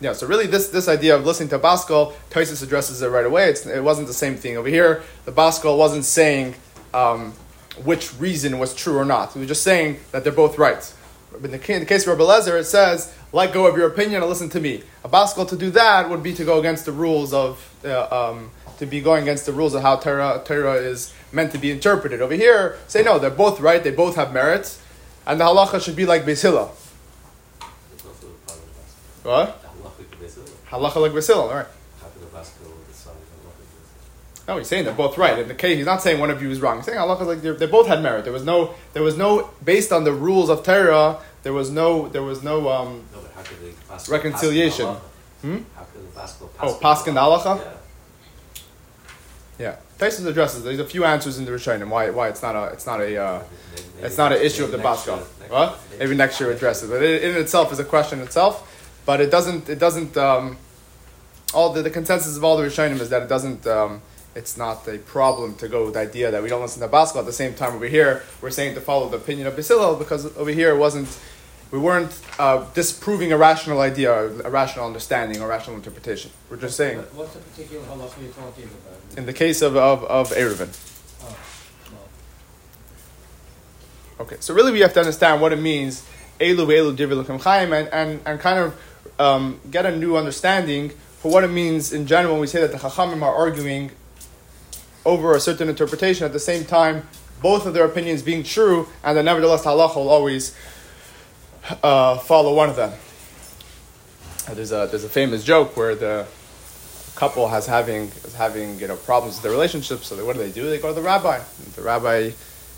Yeah, 0.00 0.14
so 0.14 0.26
really 0.26 0.48
this, 0.48 0.68
this 0.68 0.88
idea 0.88 1.14
of 1.14 1.24
listening 1.24 1.50
to 1.50 1.58
Baskel, 1.60 2.14
Tosafos 2.30 2.62
addresses 2.64 3.00
it 3.00 3.08
right 3.08 3.24
away. 3.24 3.50
It's, 3.50 3.66
it 3.66 3.84
wasn't 3.84 4.08
the 4.08 4.14
same 4.14 4.34
thing. 4.34 4.56
Over 4.56 4.68
here, 4.68 5.02
the 5.26 5.32
Baskel 5.32 5.78
wasn't 5.78 6.04
saying 6.04 6.56
um, 6.92 7.34
which 7.84 8.12
reason 8.18 8.58
was 8.58 8.74
true 8.74 8.96
or 8.98 9.04
not. 9.04 9.32
He 9.34 9.38
was 9.38 9.46
just 9.46 9.62
saying 9.62 10.00
that 10.10 10.24
they're 10.24 10.32
both 10.32 10.58
right. 10.58 10.92
In 11.36 11.52
the, 11.52 11.72
in 11.72 11.80
the 11.80 11.86
case 11.86 12.06
of 12.06 12.18
Rabbi 12.18 12.28
Lezer, 12.28 12.58
it 12.58 12.64
says, 12.64 13.14
let 13.32 13.52
go 13.52 13.66
of 13.66 13.76
your 13.76 13.86
opinion 13.86 14.22
and 14.22 14.28
listen 14.28 14.48
to 14.50 14.60
me. 14.60 14.82
A 15.04 15.08
Baskel 15.08 15.48
to 15.50 15.56
do 15.56 15.70
that 15.70 16.10
would 16.10 16.22
be 16.22 16.34
to 16.34 16.44
go 16.44 16.58
against 16.58 16.84
the 16.84 16.92
rules 16.92 17.32
of, 17.32 17.78
uh, 17.84 18.30
um, 18.32 18.50
to 18.80 18.86
be 18.86 19.00
going 19.00 19.22
against 19.22 19.46
the 19.46 19.52
rules 19.52 19.74
of 19.74 19.82
how 19.82 19.96
Torah, 19.96 20.42
Torah 20.44 20.74
is 20.74 21.12
meant 21.32 21.52
to 21.52 21.58
be 21.58 21.70
interpreted. 21.70 22.20
Over 22.20 22.34
here, 22.34 22.76
say 22.88 23.02
no, 23.02 23.18
they're 23.18 23.30
both 23.30 23.60
right, 23.60 23.84
they 23.84 23.90
both 23.90 24.16
have 24.16 24.32
merits, 24.32 24.80
and 25.26 25.38
the 25.38 25.44
halacha 25.44 25.80
should 25.82 25.94
be 25.96 26.06
like 26.06 26.22
Beis 26.24 26.42
Hillel. 26.42 26.74
It's 27.92 28.04
also 28.06 28.28
part 28.46 28.58
of 28.58 28.64
Baskel. 29.22 29.30
What? 29.30 29.62
The 29.62 29.68
halachic 29.68 30.08
Basilo. 30.18 30.48
Halacha 30.70 30.96
like 31.02 31.12
Beis 31.12 31.26
Hillel, 31.26 31.48
all 31.50 31.54
right. 31.54 31.66
How 32.00 32.08
could 32.08 32.22
a 32.22 32.26
Baskel 32.26 32.72
No, 34.48 34.56
he's 34.56 34.66
saying 34.66 34.84
they're 34.86 34.94
both 34.94 35.18
right. 35.18 35.38
In 35.38 35.46
the 35.48 35.54
case, 35.54 35.76
he's 35.76 35.86
not 35.86 36.00
saying 36.02 36.18
one 36.18 36.30
of 36.30 36.40
you 36.42 36.50
is 36.50 36.60
wrong. 36.62 36.76
He's 36.78 36.86
saying 36.86 36.98
Allah 36.98 37.20
is 37.20 37.26
like 37.28 37.42
they're- 37.42 37.68
both 37.68 37.86
had 37.86 38.02
merit. 38.02 38.24
There 38.24 38.32
was 38.32 38.44
no, 38.44 38.74
there 38.94 39.02
was 39.02 39.16
no 39.18 39.50
based 39.62 39.92
on 39.92 40.04
the 40.04 40.12
rules 40.12 40.48
of 40.48 40.62
Torah. 40.64 41.18
There 41.42 41.52
was 41.52 41.70
no, 41.70 42.08
there 42.08 42.22
was 42.22 42.42
no. 42.42 42.68
Um, 42.70 43.04
No, 43.14 43.20
but 43.20 43.30
how 43.36 43.42
could 43.42 43.60
the 43.60 43.72
Baskel 43.92 44.10
Reconciliation. 44.10 44.86
pass? 44.86 44.96
Hmm? 45.42 45.56
The 45.56 46.20
Baskel 46.20 46.48
Oh, 46.62 46.78
pass 46.80 47.02
paskin 47.02 47.14
the 47.14 47.20
halacha? 47.20 47.58
Yeah. 47.58 47.72
Yeah, 49.60 49.76
Tosafos 49.98 50.26
addresses. 50.26 50.64
There's 50.64 50.78
a 50.78 50.86
few 50.86 51.04
answers 51.04 51.38
in 51.38 51.44
the 51.44 51.50
Rishonim 51.50 51.88
why 51.90 52.08
why 52.10 52.28
it's 52.28 52.42
not 52.42 52.54
a 52.56 52.72
it's 52.72 52.86
not 52.86 53.00
a 53.00 53.10
uh, 53.22 53.42
Maybe- 53.42 53.86
maybe 53.96 54.06
it's 54.06 54.16
not 54.16 54.32
an 54.32 54.40
issue 54.48 54.64
of 54.64 54.70
the 54.72 54.78
Baskel. 54.78 55.18
next- 55.40 55.98
Maybe 55.98 56.14
next 56.16 56.40
year 56.40 56.50
addresses, 56.50 56.88
but 56.88 57.02
it 57.02 57.22
in 57.22 57.36
itself 57.36 57.70
is 57.74 57.78
a 57.78 57.84
question 57.84 58.20
itself. 58.20 58.54
But 59.04 59.20
it 59.20 59.30
doesn't. 59.30 59.68
It 59.68 59.78
doesn't. 59.78 60.16
Um, 60.16 60.56
all 61.52 61.72
the, 61.74 61.82
the 61.82 61.90
consensus 61.90 62.36
of 62.38 62.42
all 62.44 62.56
the 62.56 62.62
Rishonim 62.64 63.00
is 63.00 63.10
that 63.10 63.22
it 63.22 63.28
doesn't. 63.28 63.66
Um, 63.66 64.00
it's 64.34 64.56
not 64.56 64.86
a 64.88 64.96
problem 64.98 65.56
to 65.56 65.66
go 65.68 65.84
with 65.86 65.94
the 65.94 66.00
idea 66.00 66.30
that 66.30 66.42
we 66.42 66.48
don't 66.48 66.62
listen 66.62 66.80
to 66.80 66.88
Baskel. 66.88 67.16
At 67.18 67.26
the 67.26 67.32
same 67.42 67.52
time, 67.54 67.74
over 67.74 67.86
here, 67.98 68.22
we're 68.40 68.50
saying 68.58 68.74
to 68.76 68.80
follow 68.80 69.08
the 69.10 69.16
opinion 69.18 69.46
of 69.48 69.54
Basilil 69.56 69.98
because 69.98 70.22
over 70.36 70.50
here 70.50 70.70
it 70.74 70.78
wasn't. 70.78 71.08
We 71.70 71.78
weren't 71.78 72.18
uh, 72.38 72.64
disproving 72.74 73.32
a 73.32 73.36
rational 73.36 73.80
idea, 73.80 74.12
or 74.12 74.26
a 74.42 74.50
rational 74.50 74.86
understanding, 74.86 75.40
or 75.40 75.46
rational 75.48 75.76
interpretation. 75.76 76.30
We're 76.50 76.56
just 76.56 76.76
saying, 76.76 76.98
What's 76.98 77.34
the 77.34 77.40
particular 77.40 77.84
halacha 77.86 78.22
you're 78.22 78.32
talking 78.32 78.64
about? 78.64 79.18
in 79.18 79.26
the 79.26 79.32
case 79.32 79.62
of 79.62 79.76
of, 79.76 80.04
of 80.04 80.30
Eruvin. 80.30 80.68
Oh, 81.22 81.36
Okay, 84.20 84.36
so 84.40 84.52
really 84.52 84.72
we 84.72 84.80
have 84.80 84.92
to 84.94 85.00
understand 85.00 85.40
what 85.40 85.52
it 85.52 85.60
means, 85.60 86.04
Elu 86.40 86.66
Elu 86.66 87.40
Chaim, 87.40 87.72
and, 87.72 87.88
and, 87.88 88.20
and 88.26 88.40
kind 88.40 88.58
of 88.58 88.80
um, 89.18 89.60
get 89.70 89.86
a 89.86 89.96
new 89.96 90.16
understanding 90.16 90.90
for 91.20 91.30
what 91.30 91.44
it 91.44 91.48
means 91.48 91.92
in 91.92 92.06
general 92.06 92.34
when 92.34 92.40
we 92.40 92.46
say 92.46 92.60
that 92.60 92.72
the 92.72 92.78
Chachamim 92.78 93.22
are 93.22 93.34
arguing 93.34 93.90
over 95.04 95.34
a 95.34 95.40
certain 95.40 95.68
interpretation 95.68 96.24
at 96.24 96.32
the 96.32 96.38
same 96.40 96.64
time, 96.64 97.06
both 97.42 97.64
of 97.64 97.74
their 97.74 97.84
opinions 97.84 98.22
being 98.22 98.42
true, 98.42 98.88
and 99.04 99.16
then 99.16 99.24
nevertheless 99.24 99.64
halacha 99.64 99.96
will 99.96 100.08
always 100.08 100.54
uh, 101.82 102.18
follow 102.18 102.54
one 102.54 102.68
of 102.68 102.76
them. 102.76 102.92
Uh, 104.48 104.54
there's 104.54 104.72
a 104.72 104.88
there's 104.90 105.04
a 105.04 105.08
famous 105.08 105.44
joke 105.44 105.76
where 105.76 105.94
the 105.94 106.26
couple 107.14 107.48
has 107.48 107.66
having 107.66 108.04
is 108.24 108.34
having 108.34 108.78
you 108.78 108.88
know 108.88 108.96
problems 108.96 109.36
with 109.36 109.42
their 109.42 109.52
relationship. 109.52 110.02
So 110.04 110.16
they, 110.16 110.22
what 110.22 110.36
do 110.36 110.38
they 110.42 110.50
do? 110.50 110.68
They 110.68 110.78
go 110.78 110.88
to 110.88 110.94
the 110.94 111.02
rabbi. 111.02 111.36
And 111.36 111.66
the 111.74 111.82
rabbi 111.82 112.30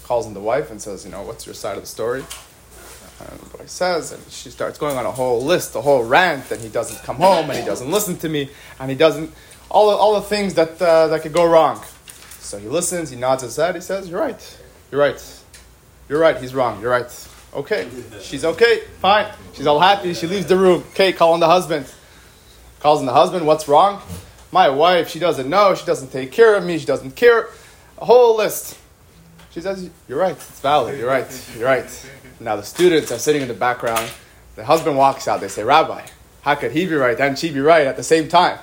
calls 0.04 0.26
in 0.26 0.34
the 0.34 0.40
wife 0.40 0.70
and 0.70 0.80
says, 0.82 1.04
you 1.04 1.11
know, 1.11 1.22
what's 1.22 1.46
your 1.46 1.54
side 1.54 1.76
of 1.76 1.82
the 1.82 1.88
story? 1.88 2.25
And 3.20 3.38
what 3.52 3.62
he 3.62 3.68
says, 3.68 4.11
and 4.11 4.22
she 4.30 4.50
starts 4.50 4.78
going 4.78 4.96
on 4.96 5.06
a 5.06 5.12
whole 5.12 5.40
list, 5.40 5.76
a 5.76 5.80
whole 5.80 6.02
rant, 6.02 6.50
and 6.50 6.61
he 6.61 6.68
doesn't 6.68 7.04
come 7.04 7.16
home, 7.16 7.50
and 7.50 7.58
he 7.58 7.64
doesn't 7.64 7.88
listen 7.88 8.16
to 8.18 8.28
me, 8.28 8.50
and 8.80 8.90
he 8.90 8.96
doesn't 8.96 9.32
all 9.70 9.90
the, 9.90 9.96
all 9.96 10.14
the 10.14 10.22
things 10.22 10.54
that 10.54 10.82
uh, 10.82 11.06
that 11.06 11.22
could 11.22 11.32
go 11.32 11.46
wrong. 11.46 11.80
So 12.40 12.58
he 12.58 12.68
listens, 12.68 13.11
he 13.11 13.16
nods 13.16 13.42
his 13.42 13.56
head, 13.56 13.76
he 13.76 13.80
says, 13.80 14.08
"You're 14.08 14.20
right, 14.20 14.58
you're 14.90 15.00
right, 15.00 15.22
you're 16.08 16.18
right. 16.18 16.37
He's 16.37 16.54
wrong. 16.54 16.80
You're 16.80 16.90
right. 16.90 17.28
Okay, 17.54 17.87
she's 18.23 18.44
okay, 18.44 18.80
fine. 19.00 19.30
She's 19.52 19.66
all 19.66 19.78
happy. 19.78 20.14
She 20.14 20.26
leaves 20.26 20.47
the 20.47 20.56
room. 20.56 20.85
Okay, 20.92 21.12
calling 21.12 21.40
the 21.40 21.47
husband. 21.47 21.87
Calls 22.80 23.00
in 23.00 23.06
the 23.06 23.12
husband. 23.12 23.47
What's 23.47 23.68
wrong? 23.68 24.00
My 24.50 24.71
wife. 24.71 25.11
She 25.11 25.18
doesn't 25.18 25.49
know. 25.49 25.75
She 25.75 25.85
doesn't 25.85 26.11
take 26.11 26.32
care 26.32 26.56
of 26.56 26.64
me. 26.64 26.78
She 26.78 26.87
doesn't 26.87 27.14
care. 27.14 27.49
A 27.99 28.06
whole 28.06 28.37
list. 28.37 28.78
She 29.50 29.61
says, 29.61 29.90
"You're 30.09 30.18
right. 30.18 30.32
It's 30.32 30.61
valid. 30.61 30.99
You're 30.99 31.09
right. 31.09 31.26
You're 31.56 31.66
right." 31.66 32.11
Now 32.40 32.56
the 32.56 32.62
students 32.62 33.12
are 33.12 33.18
sitting 33.18 33.42
in 33.42 33.49
the 33.49 33.54
background. 33.54 34.11
The 34.56 34.64
husband 34.64 34.97
walks 34.97 35.28
out. 35.28 35.42
They 35.42 35.49
say, 35.49 35.62
"Rabbi, 35.62 36.06
how 36.40 36.54
could 36.54 36.73
he 36.73 36.87
be 36.87 36.94
right 36.94 37.18
and 37.21 37.38
she 37.38 37.52
be 37.52 37.61
right 37.61 37.87
at 37.87 37.97
the 37.97 38.02
same 38.02 38.28
time?" 38.28 38.59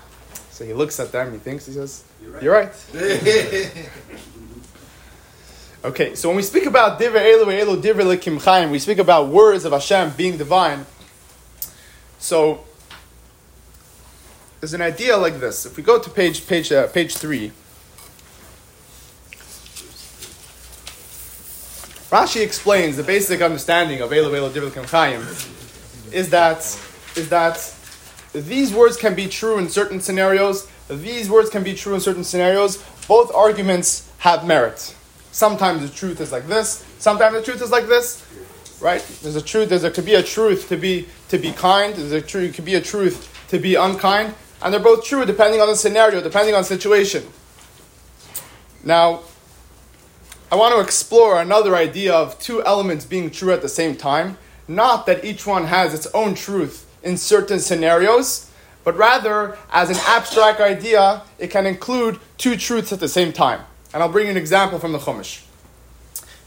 So 0.49 0.65
he 0.65 0.73
looks 0.73 0.99
at 0.99 1.11
them. 1.11 1.31
He 1.31 1.37
thinks. 1.37 1.67
He 1.67 1.73
says, 1.73 2.03
"You're 2.41 2.53
right." 2.53 2.73
Okay, 5.81 6.13
so 6.13 6.27
when 6.27 6.35
we 6.35 6.43
speak 6.43 6.65
about 6.65 6.99
Divrei 6.99 7.41
Lekim 7.41 8.43
Chaim, 8.43 8.69
we 8.69 8.79
speak 8.79 8.97
about 8.97 9.29
words 9.29 9.63
of 9.63 9.71
Hashem 9.71 10.11
being 10.17 10.37
divine. 10.37 10.85
So 12.17 12.65
there's 14.59 14.73
an 14.73 14.81
idea 14.81 15.15
like 15.15 15.39
this. 15.39 15.65
If 15.65 15.77
we 15.77 15.83
go 15.83 15.97
to 15.97 16.09
page 16.09 16.45
page 16.47 16.69
uh, 16.73 16.87
page 16.87 17.15
three, 17.15 17.53
Rashi 22.11 22.43
explains 22.43 22.97
the 22.97 23.03
basic 23.03 23.41
understanding 23.41 24.01
of 24.01 24.09
Elu 24.09 24.31
Elu 24.31 24.49
Divrei 24.49 24.71
Lekim 24.71 24.89
Chaim 24.89 25.21
is 26.11 26.29
that 26.31 26.57
is 27.15 27.29
that 27.29 27.73
these 28.33 28.73
words 28.73 28.97
can 28.97 29.15
be 29.15 29.29
true 29.29 29.57
in 29.57 29.69
certain 29.69 30.01
scenarios. 30.01 30.67
These 30.89 31.29
words 31.29 31.49
can 31.49 31.63
be 31.63 31.73
true 31.73 31.93
in 31.93 32.01
certain 32.01 32.25
scenarios. 32.25 32.83
Both 33.07 33.33
arguments 33.33 34.11
have 34.17 34.45
merit. 34.45 34.93
Sometimes 35.31 35.81
the 35.81 35.95
truth 35.95 36.21
is 36.21 36.31
like 36.31 36.47
this. 36.47 36.85
Sometimes 36.99 37.35
the 37.35 37.43
truth 37.43 37.61
is 37.61 37.71
like 37.71 37.87
this. 37.87 38.25
Right? 38.81 39.01
There's 39.21 39.35
a 39.35 39.41
truth. 39.41 39.69
There's 39.69 39.83
a, 39.83 39.91
could 39.91 40.05
be 40.05 40.15
a 40.15 40.23
truth 40.23 40.69
to 40.69 40.77
be 40.77 41.07
to 41.29 41.37
be 41.37 41.51
kind. 41.51 41.93
There's 41.93 42.11
a 42.11 42.21
truth. 42.21 42.55
Could 42.55 42.65
be 42.65 42.75
a 42.75 42.81
truth 42.81 43.47
to 43.49 43.59
be 43.59 43.75
unkind. 43.75 44.33
And 44.61 44.73
they're 44.73 44.81
both 44.81 45.05
true 45.05 45.25
depending 45.25 45.61
on 45.61 45.67
the 45.67 45.75
scenario, 45.75 46.21
depending 46.21 46.55
on 46.55 46.61
the 46.61 46.67
situation. 46.67 47.23
Now, 48.83 49.21
I 50.51 50.55
want 50.55 50.73
to 50.73 50.81
explore 50.81 51.39
another 51.39 51.75
idea 51.75 52.13
of 52.13 52.39
two 52.39 52.63
elements 52.65 53.05
being 53.05 53.29
true 53.29 53.51
at 53.51 53.61
the 53.61 53.69
same 53.69 53.95
time. 53.95 54.37
Not 54.67 55.05
that 55.05 55.23
each 55.23 55.45
one 55.45 55.65
has 55.65 55.93
its 55.93 56.07
own 56.13 56.35
truth 56.35 56.89
in 57.03 57.17
certain 57.17 57.59
scenarios, 57.59 58.49
but 58.83 58.97
rather, 58.97 59.57
as 59.71 59.89
an 59.89 59.97
abstract 60.07 60.59
idea, 60.59 61.21
it 61.37 61.47
can 61.47 61.65
include 61.65 62.19
two 62.37 62.55
truths 62.55 62.91
at 62.91 62.99
the 62.99 63.07
same 63.07 63.33
time. 63.33 63.61
And 63.93 64.03
I'll 64.03 64.09
bring 64.09 64.25
you 64.25 64.31
an 64.31 64.37
example 64.37 64.79
from 64.79 64.91
the 64.91 64.99
Chumash. 64.99 65.43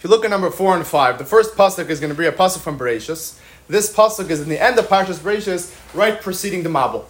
If 0.02 0.04
you 0.04 0.10
look 0.10 0.24
at 0.24 0.30
number 0.30 0.50
four 0.50 0.76
and 0.76 0.86
five, 0.86 1.18
the 1.18 1.24
first 1.24 1.54
pasuk 1.54 1.88
is 1.88 2.00
going 2.00 2.12
to 2.12 2.18
be 2.18 2.26
a 2.26 2.32
pasuk 2.32 2.60
from 2.60 2.78
Bereshis. 2.78 3.38
This 3.68 3.94
pasuk 3.94 4.30
is 4.30 4.40
in 4.40 4.48
the 4.48 4.60
end 4.60 4.78
of 4.78 4.86
Parshas 4.88 5.18
Bereshis, 5.18 5.72
right 5.94 6.20
preceding 6.20 6.64
the 6.64 6.68
Mabul, 6.68 7.04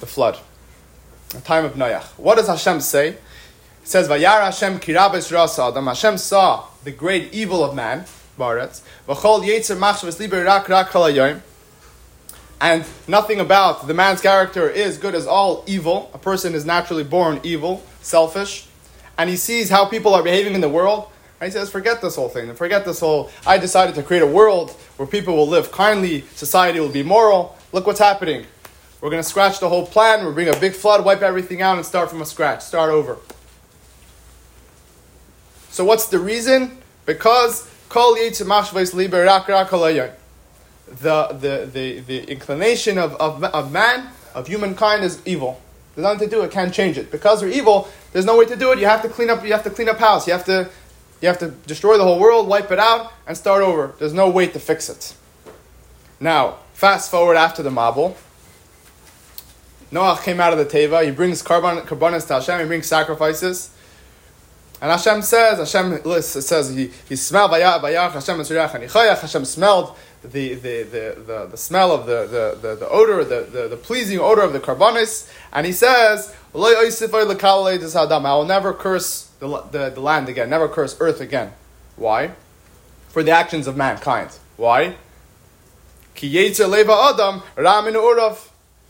the 0.00 0.06
flood, 0.06 0.38
the 1.28 1.40
time 1.42 1.66
of 1.66 1.74
Noach. 1.74 2.04
What 2.16 2.36
does 2.36 2.48
Hashem 2.48 2.80
say? 2.80 3.08
It 3.08 3.18
says, 3.84 4.08
"Vayar 4.08 4.40
Hashem 4.42 4.80
kirabes 4.80 5.30
rasa 5.30 5.64
adam." 5.64 5.86
Hashem 5.86 6.16
saw 6.16 6.64
the 6.84 6.90
great 6.90 7.32
evil 7.32 7.62
of 7.62 7.74
man, 7.74 8.06
baretz. 8.38 8.80
V'chol 9.06 9.44
yetzer 9.44 9.76
machshavas 9.76 10.18
liber 10.18 10.42
rak 10.44 10.68
rak 10.68 11.42
and 12.62 12.84
nothing 13.06 13.38
about 13.38 13.86
the 13.86 13.94
man's 13.94 14.20
character 14.20 14.68
is 14.68 14.98
good 14.98 15.14
as 15.14 15.26
all 15.26 15.64
evil. 15.66 16.10
A 16.14 16.18
person 16.18 16.54
is 16.54 16.64
naturally 16.64 17.04
born 17.04 17.40
evil, 17.42 17.82
selfish 18.00 18.66
and 19.20 19.28
he 19.28 19.36
sees 19.36 19.68
how 19.68 19.84
people 19.84 20.14
are 20.14 20.22
behaving 20.22 20.54
in 20.54 20.62
the 20.62 20.68
world, 20.68 21.10
and 21.40 21.46
he 21.46 21.52
says, 21.52 21.68
forget 21.68 22.00
this 22.00 22.16
whole 22.16 22.30
thing, 22.30 22.54
forget 22.54 22.86
this 22.86 23.00
whole, 23.00 23.30
I 23.46 23.58
decided 23.58 23.94
to 23.96 24.02
create 24.02 24.22
a 24.22 24.26
world 24.26 24.70
where 24.96 25.06
people 25.06 25.36
will 25.36 25.46
live 25.46 25.70
kindly, 25.70 26.22
society 26.34 26.80
will 26.80 26.88
be 26.88 27.02
moral. 27.02 27.54
Look 27.72 27.86
what's 27.86 28.00
happening. 28.00 28.46
We're 29.02 29.10
going 29.10 29.22
to 29.22 29.28
scratch 29.28 29.60
the 29.60 29.68
whole 29.68 29.86
plan, 29.86 30.24
we'll 30.24 30.32
bring 30.32 30.48
a 30.48 30.56
big 30.56 30.72
flood, 30.72 31.04
wipe 31.04 31.20
everything 31.20 31.60
out, 31.60 31.76
and 31.76 31.84
start 31.84 32.08
from 32.08 32.22
a 32.22 32.24
scratch, 32.24 32.62
start 32.62 32.90
over. 32.90 33.18
So 35.68 35.84
what's 35.84 36.06
the 36.06 36.18
reason? 36.18 36.78
Because 37.04 37.68
the, 40.86 41.28
the, 41.28 41.68
the, 41.70 42.00
the 42.00 42.24
inclination 42.30 42.96
of, 42.96 43.16
of, 43.16 43.44
of 43.44 43.70
man, 43.70 44.08
of 44.34 44.46
humankind 44.46 45.04
is 45.04 45.20
evil. 45.26 45.60
There's 46.00 46.14
nothing 46.14 46.30
to 46.30 46.36
do. 46.36 46.42
It 46.42 46.50
can't 46.50 46.72
change 46.72 46.96
it 46.96 47.10
because 47.10 47.40
they're 47.40 47.50
evil. 47.50 47.88
There's 48.12 48.24
no 48.24 48.38
way 48.38 48.46
to 48.46 48.56
do 48.56 48.72
it. 48.72 48.78
You 48.78 48.86
have 48.86 49.02
to 49.02 49.08
clean 49.08 49.28
up. 49.28 49.44
You 49.44 49.52
have 49.52 49.64
to 49.64 49.70
clean 49.70 49.88
up 49.88 49.98
house. 49.98 50.26
You 50.26 50.32
have 50.32 50.46
to, 50.46 50.70
you 51.20 51.28
have 51.28 51.38
to 51.40 51.50
destroy 51.66 51.98
the 51.98 52.04
whole 52.04 52.18
world, 52.18 52.48
wipe 52.48 52.70
it 52.70 52.78
out, 52.78 53.12
and 53.26 53.36
start 53.36 53.62
over. 53.62 53.94
There's 53.98 54.14
no 54.14 54.30
way 54.30 54.46
to 54.46 54.58
fix 54.58 54.88
it. 54.88 55.14
Now, 56.18 56.56
fast 56.72 57.10
forward 57.10 57.36
after 57.36 57.62
the 57.62 57.70
Mabul. 57.70 58.16
Noah 59.90 60.18
came 60.22 60.40
out 60.40 60.52
of 60.52 60.58
the 60.58 60.64
Teva. 60.64 61.04
He 61.04 61.10
brings 61.10 61.42
korban, 61.42 61.82
korbanos 61.82 62.26
to 62.28 62.34
Hashem. 62.34 62.60
He 62.60 62.66
brings 62.66 62.86
sacrifices. 62.86 63.70
And 64.80 64.90
Hashem 64.90 65.20
says, 65.20 65.58
Hashem 65.58 66.02
lists, 66.04 66.36
it 66.36 66.42
says, 66.42 66.74
he, 66.74 66.90
he 67.06 67.16
smelled, 67.16 67.52
Hashem 67.52 68.38
Hashem 68.38 69.44
smelled 69.44 69.96
the, 70.22 70.54
the, 70.54 70.82
the, 70.82 71.16
the, 71.26 71.48
the 71.50 71.56
smell 71.56 71.92
of 71.92 72.06
the, 72.06 72.26
the, 72.26 72.58
the, 72.60 72.76
the 72.76 72.88
odor, 72.88 73.24
the, 73.24 73.42
the, 73.50 73.68
the, 73.68 73.76
pleasing 73.76 74.18
odor 74.18 74.42
of 74.42 74.52
the 74.52 74.60
korbanos, 74.60 75.30
and 75.52 75.66
he 75.66 75.72
says, 75.72 76.34
I 76.54 76.58
will 76.58 78.44
never 78.44 78.74
curse 78.74 79.30
the, 79.38 79.62
the, 79.70 79.90
the 79.90 80.00
land 80.00 80.28
again, 80.28 80.50
never 80.50 80.68
curse 80.68 80.96
earth 81.00 81.20
again. 81.20 81.52
Why? 81.96 82.32
For 83.08 83.22
the 83.22 83.30
actions 83.30 83.66
of 83.66 83.76
mankind. 83.76 84.30
Why? 84.56 84.96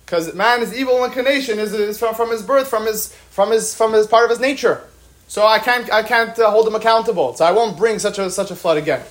Because 0.05 0.35
man 0.35 0.63
is 0.63 0.75
evil 0.75 1.05
inclination 1.05 1.61
is, 1.61 1.73
is 1.73 1.99
from, 1.99 2.15
from 2.17 2.31
his 2.31 2.43
birth, 2.43 2.67
from 2.67 2.87
his, 2.87 3.15
from, 3.31 3.53
his, 3.53 3.73
from 3.75 3.93
his 3.93 4.09
part 4.09 4.25
of 4.25 4.31
his 4.31 4.41
nature. 4.41 4.83
So 5.29 5.47
I 5.47 5.61
can't, 5.61 5.93
I 5.93 6.03
can't 6.03 6.37
uh, 6.41 6.51
hold 6.51 6.67
him 6.67 6.75
accountable. 6.75 7.35
So 7.37 7.45
I 7.45 7.53
won't 7.53 7.77
bring 7.79 8.01
such 8.01 8.19
a, 8.19 8.29
such 8.31 8.51
a 8.51 8.57
flood 8.57 8.79
again. 8.79 9.05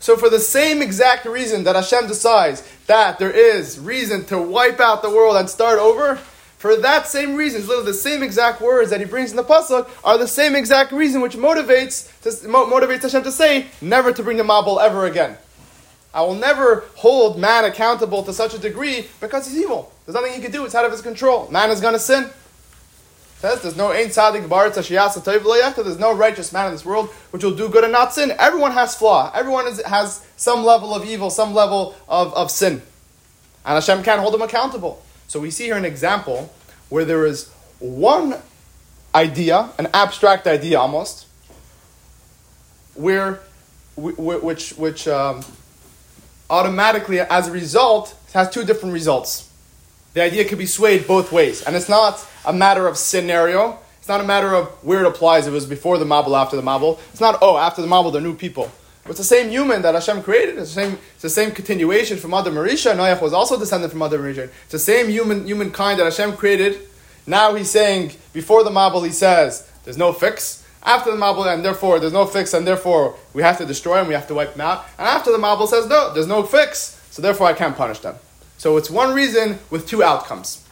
So, 0.00 0.16
for 0.16 0.30
the 0.30 0.40
same 0.40 0.80
exact 0.80 1.26
reason 1.26 1.64
that 1.64 1.76
Hashem 1.76 2.06
decides 2.06 2.66
that 2.86 3.18
there 3.18 3.30
is 3.30 3.78
reason 3.78 4.24
to 4.26 4.40
wipe 4.40 4.80
out 4.80 5.02
the 5.02 5.10
world 5.10 5.36
and 5.36 5.48
start 5.48 5.78
over, 5.78 6.16
for 6.56 6.74
that 6.76 7.06
same 7.06 7.36
reason, 7.36 7.60
literally 7.62 7.86
the 7.86 7.94
same 7.94 8.22
exact 8.22 8.62
words 8.62 8.90
that 8.90 9.00
he 9.00 9.06
brings 9.06 9.30
in 9.30 9.36
the 9.36 9.44
pasuk 9.44 9.88
are 10.02 10.16
the 10.16 10.26
same 10.26 10.56
exact 10.56 10.92
reason 10.92 11.20
which 11.20 11.34
motivates 11.34 12.10
to, 12.22 12.30
motivates 12.48 13.02
Hashem 13.02 13.22
to 13.24 13.32
say 13.32 13.66
never 13.82 14.12
to 14.12 14.22
bring 14.22 14.38
the 14.38 14.42
Mabul 14.42 14.82
ever 14.82 15.04
again. 15.04 15.36
I 16.12 16.22
will 16.22 16.34
never 16.34 16.84
hold 16.96 17.38
man 17.38 17.66
accountable 17.66 18.22
to 18.24 18.32
such 18.32 18.54
a 18.54 18.58
degree 18.58 19.06
because 19.20 19.46
he's 19.46 19.58
evil. 19.58 19.92
There's 20.04 20.14
nothing 20.14 20.32
he 20.32 20.40
can 20.40 20.50
do; 20.50 20.64
it's 20.64 20.74
out 20.74 20.84
of 20.86 20.92
his 20.92 21.02
control. 21.02 21.50
Man 21.50 21.70
is 21.70 21.80
going 21.80 21.94
to 21.94 22.00
sin 22.00 22.30
says 23.40 23.62
there's 23.62 23.76
no 23.76 23.90
ein 23.90 24.08
tzaddik 24.08 24.48
There's 25.84 25.98
no 25.98 26.14
righteous 26.14 26.52
man 26.52 26.66
in 26.66 26.72
this 26.72 26.84
world 26.84 27.08
which 27.30 27.42
will 27.42 27.56
do 27.56 27.68
good 27.68 27.84
and 27.84 27.92
not 27.92 28.12
sin. 28.12 28.32
Everyone 28.38 28.72
has 28.72 28.94
flaw. 28.94 29.32
Everyone 29.34 29.66
is, 29.66 29.82
has 29.82 30.24
some 30.36 30.62
level 30.64 30.94
of 30.94 31.06
evil, 31.06 31.30
some 31.30 31.54
level 31.54 31.94
of, 32.08 32.34
of 32.34 32.50
sin, 32.50 32.82
and 33.64 33.74
Hashem 33.74 34.02
can't 34.02 34.20
hold 34.20 34.34
them 34.34 34.42
accountable. 34.42 35.02
So 35.26 35.40
we 35.40 35.50
see 35.50 35.64
here 35.64 35.76
an 35.76 35.84
example 35.84 36.52
where 36.88 37.04
there 37.04 37.24
is 37.24 37.50
one 37.78 38.36
idea, 39.14 39.70
an 39.78 39.88
abstract 39.94 40.46
idea 40.46 40.78
almost, 40.78 41.26
where 42.94 43.40
which 43.96 44.72
which 44.72 45.08
um, 45.08 45.42
automatically, 46.50 47.20
as 47.20 47.48
a 47.48 47.52
result, 47.52 48.16
has 48.32 48.50
two 48.50 48.64
different 48.64 48.92
results. 48.92 49.49
The 50.12 50.22
idea 50.22 50.44
could 50.44 50.58
be 50.58 50.66
swayed 50.66 51.06
both 51.06 51.30
ways, 51.30 51.62
and 51.62 51.76
it's 51.76 51.88
not 51.88 52.26
a 52.44 52.52
matter 52.52 52.86
of 52.88 52.96
scenario. 52.96 53.78
It's 53.98 54.08
not 54.08 54.20
a 54.20 54.24
matter 54.24 54.54
of 54.54 54.68
where 54.82 55.04
it 55.04 55.06
applies. 55.06 55.46
It 55.46 55.52
was 55.52 55.66
before 55.66 55.98
the 55.98 56.04
Mabul, 56.04 56.36
after 56.36 56.56
the 56.56 56.62
Mabul. 56.62 56.98
It's 57.12 57.20
not, 57.20 57.38
oh, 57.42 57.56
after 57.56 57.80
the 57.80 57.88
Mabul, 57.88 58.12
they're 58.12 58.20
new 58.20 58.34
people. 58.34 58.70
It's 59.06 59.18
the 59.18 59.24
same 59.24 59.50
human 59.50 59.82
that 59.82 59.94
Hashem 59.94 60.22
created. 60.22 60.58
It's 60.58 60.74
the 60.74 60.82
same, 60.82 60.98
it's 61.14 61.22
the 61.22 61.30
same 61.30 61.50
continuation 61.52 62.16
from 62.18 62.30
Mother 62.30 62.50
Marisha. 62.50 62.94
Noach 62.94 63.20
was 63.22 63.32
also 63.32 63.58
descended 63.58 63.90
from 63.90 63.98
Mother 63.98 64.18
Marisha. 64.18 64.50
It's 64.64 64.72
the 64.72 64.78
same 64.78 65.08
human 65.08 65.46
humankind 65.46 65.98
that 66.00 66.04
Hashem 66.04 66.36
created. 66.36 66.78
Now 67.26 67.54
he's 67.54 67.70
saying, 67.70 68.12
before 68.32 68.62
the 68.64 68.70
Mabul, 68.70 69.04
he 69.04 69.12
says, 69.12 69.70
there's 69.84 69.98
no 69.98 70.12
fix. 70.12 70.66
After 70.82 71.10
the 71.10 71.16
Mabul, 71.16 71.52
and 71.52 71.64
therefore 71.64 72.00
there's 72.00 72.12
no 72.12 72.26
fix, 72.26 72.54
and 72.54 72.66
therefore 72.66 73.16
we 73.32 73.42
have 73.42 73.58
to 73.58 73.66
destroy 73.66 73.96
them, 73.96 74.08
we 74.08 74.14
have 74.14 74.28
to 74.28 74.34
wipe 74.34 74.52
them 74.52 74.62
out. 74.62 74.86
And 74.98 75.06
after 75.06 75.30
the 75.32 75.38
Mabul 75.38 75.68
says, 75.68 75.86
no, 75.86 76.12
there's 76.14 76.26
no 76.26 76.42
fix, 76.42 77.00
so 77.10 77.20
therefore 77.20 77.46
I 77.48 77.52
can't 77.52 77.76
punish 77.76 77.98
them. 78.00 78.16
So 78.60 78.76
it's 78.76 78.90
one 78.90 79.14
reason 79.14 79.58
with 79.70 79.88
two 79.88 80.02
outcomes. 80.02 80.62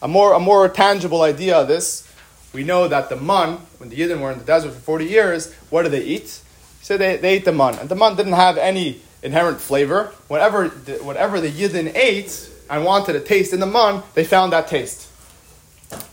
a 0.00 0.08
more 0.08 0.32
a 0.32 0.40
more 0.40 0.66
tangible 0.66 1.20
idea 1.20 1.54
of 1.58 1.68
this, 1.68 2.10
we 2.54 2.64
know 2.64 2.88
that 2.88 3.10
the 3.10 3.16
man, 3.16 3.58
when 3.76 3.90
the 3.90 3.96
Yidden 3.96 4.22
were 4.22 4.32
in 4.32 4.38
the 4.38 4.44
desert 4.44 4.72
for 4.72 4.80
40 4.80 5.04
years, 5.04 5.52
what 5.68 5.82
did 5.82 5.92
they 5.92 6.02
eat? 6.02 6.40
So 6.80 6.96
they, 6.96 7.18
they 7.18 7.34
ate 7.34 7.44
the 7.44 7.52
man. 7.52 7.74
And 7.78 7.90
the 7.90 7.94
man 7.96 8.16
didn't 8.16 8.32
have 8.32 8.56
any 8.56 9.02
inherent 9.22 9.60
flavor. 9.60 10.10
Whatever 10.28 10.68
the, 10.68 11.04
whatever 11.04 11.38
the 11.38 11.50
Yidden 11.50 11.94
ate 11.94 12.50
and 12.70 12.82
wanted 12.82 13.14
a 13.14 13.20
taste 13.20 13.52
in 13.52 13.60
the 13.60 13.66
man, 13.66 14.02
they 14.14 14.24
found 14.24 14.54
that 14.54 14.68
taste. 14.68 15.10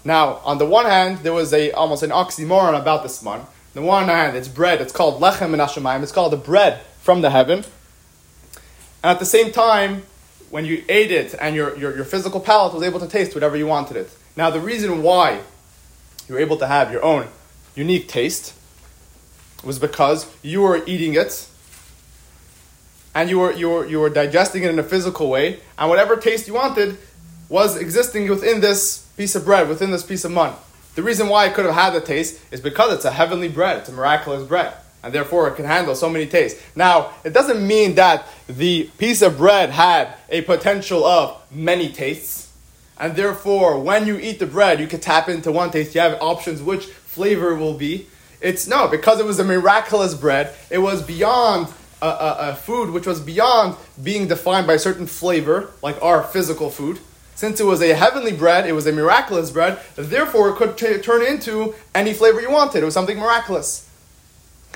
Now, 0.03 0.41
on 0.43 0.57
the 0.57 0.65
one 0.65 0.85
hand, 0.85 1.19
there 1.19 1.31
was 1.31 1.53
a 1.53 1.71
almost 1.71 2.03
an 2.03 2.09
oxymoron 2.09 2.77
about 2.77 3.03
this 3.03 3.23
man. 3.23 3.39
On 3.39 3.47
the 3.73 3.81
one 3.81 4.09
hand, 4.09 4.35
it's 4.35 4.49
bread. 4.49 4.81
It's 4.81 4.91
called 4.91 5.21
lechem 5.21 5.51
min 5.51 5.61
hashemayim. 5.61 6.03
It's 6.03 6.11
called 6.11 6.33
the 6.33 6.43
bread 6.51 6.81
from 6.99 7.21
the 7.21 7.29
heaven. 7.29 7.63
And 9.03 9.11
at 9.11 9.19
the 9.19 9.25
same 9.25 9.51
time, 9.51 10.03
when 10.49 10.65
you 10.65 10.83
ate 10.87 11.11
it 11.11 11.35
and 11.41 11.55
your, 11.55 11.75
your, 11.77 11.95
your 11.95 12.05
physical 12.05 12.39
palate 12.39 12.73
was 12.73 12.83
able 12.83 12.99
to 12.99 13.07
taste 13.07 13.33
whatever 13.33 13.57
you 13.57 13.67
wanted 13.67 13.97
it. 13.97 14.09
Now, 14.35 14.49
the 14.49 14.59
reason 14.59 15.03
why 15.03 15.41
you 16.27 16.35
were 16.35 16.39
able 16.39 16.57
to 16.57 16.67
have 16.67 16.91
your 16.91 17.03
own 17.03 17.27
unique 17.75 18.07
taste 18.07 18.53
was 19.63 19.79
because 19.79 20.31
you 20.41 20.61
were 20.61 20.83
eating 20.85 21.15
it 21.15 21.49
and 23.15 23.29
you 23.29 23.39
were, 23.39 23.51
you, 23.51 23.69
were, 23.69 23.85
you 23.85 23.99
were 23.99 24.09
digesting 24.09 24.63
it 24.63 24.69
in 24.69 24.79
a 24.79 24.83
physical 24.83 25.29
way, 25.29 25.59
and 25.77 25.89
whatever 25.89 26.15
taste 26.15 26.47
you 26.47 26.53
wanted 26.53 26.97
was 27.47 27.77
existing 27.77 28.27
within 28.27 28.59
this 28.59 29.07
piece 29.17 29.35
of 29.35 29.45
bread, 29.45 29.69
within 29.69 29.91
this 29.91 30.03
piece 30.03 30.25
of 30.25 30.31
mun. 30.31 30.53
The 30.95 31.03
reason 31.03 31.29
why 31.29 31.45
it 31.45 31.53
could 31.53 31.65
have 31.65 31.75
had 31.75 31.91
the 31.91 32.01
taste 32.01 32.41
is 32.51 32.59
because 32.59 32.93
it's 32.93 33.05
a 33.05 33.11
heavenly 33.11 33.49
bread, 33.49 33.77
it's 33.77 33.89
a 33.89 33.91
miraculous 33.91 34.47
bread, 34.47 34.73
and 35.03 35.13
therefore 35.13 35.47
it 35.49 35.55
can 35.55 35.65
handle 35.65 35.95
so 35.95 36.09
many 36.09 36.25
tastes. 36.25 36.61
Now, 36.75 37.11
it 37.23 37.33
doesn't 37.33 37.65
mean 37.65 37.95
that 37.95 38.25
the 38.47 38.89
piece 38.97 39.21
of 39.21 39.37
bread 39.37 39.69
had 39.69 40.15
a 40.29 40.41
potential 40.41 41.05
of 41.05 41.41
many 41.51 41.89
tastes, 41.89 42.51
and 42.97 43.15
therefore 43.15 43.79
when 43.79 44.07
you 44.07 44.17
eat 44.17 44.39
the 44.39 44.45
bread, 44.45 44.79
you 44.79 44.87
can 44.87 45.01
tap 45.01 45.27
into 45.27 45.51
one 45.51 45.71
taste, 45.71 45.93
you 45.93 46.01
have 46.01 46.17
options 46.21 46.61
which 46.61 46.85
flavor 46.85 47.53
will 47.55 47.73
be. 47.73 48.07
It's 48.39 48.67
no, 48.67 48.87
because 48.87 49.19
it 49.19 49.25
was 49.25 49.39
a 49.39 49.43
miraculous 49.43 50.13
bread, 50.15 50.53
it 50.69 50.79
was 50.79 51.01
beyond 51.01 51.67
a, 52.01 52.07
a, 52.07 52.37
a 52.49 52.55
food 52.55 52.89
which 52.89 53.05
was 53.05 53.19
beyond 53.19 53.77
being 54.01 54.27
defined 54.27 54.67
by 54.67 54.73
a 54.73 54.79
certain 54.79 55.07
flavor, 55.07 55.71
like 55.81 56.01
our 56.01 56.23
physical 56.23 56.69
food. 56.69 56.99
Since 57.35 57.59
it 57.59 57.65
was 57.65 57.81
a 57.81 57.93
heavenly 57.93 58.33
bread, 58.33 58.67
it 58.67 58.73
was 58.73 58.85
a 58.85 58.91
miraculous 58.91 59.49
bread, 59.49 59.79
therefore 59.95 60.49
it 60.49 60.55
could 60.55 60.77
t- 60.77 60.99
turn 60.99 61.25
into 61.25 61.73
any 61.95 62.13
flavor 62.13 62.41
you 62.41 62.51
wanted. 62.51 62.83
It 62.83 62.85
was 62.85 62.93
something 62.93 63.17
miraculous. 63.17 63.89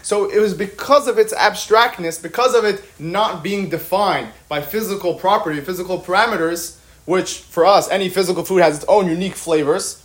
So 0.01 0.29
it 0.29 0.39
was 0.39 0.53
because 0.53 1.07
of 1.07 1.17
its 1.17 1.33
abstractness, 1.33 2.21
because 2.21 2.55
of 2.55 2.63
it 2.63 2.83
not 2.99 3.43
being 3.43 3.69
defined 3.69 4.29
by 4.47 4.61
physical 4.61 5.15
property, 5.15 5.59
physical 5.59 5.99
parameters, 5.99 6.77
which 7.05 7.39
for 7.39 7.65
us, 7.65 7.89
any 7.89 8.09
physical 8.09 8.45
food 8.45 8.61
has 8.61 8.77
its 8.77 8.85
own 8.87 9.07
unique 9.07 9.35
flavors. 9.35 10.03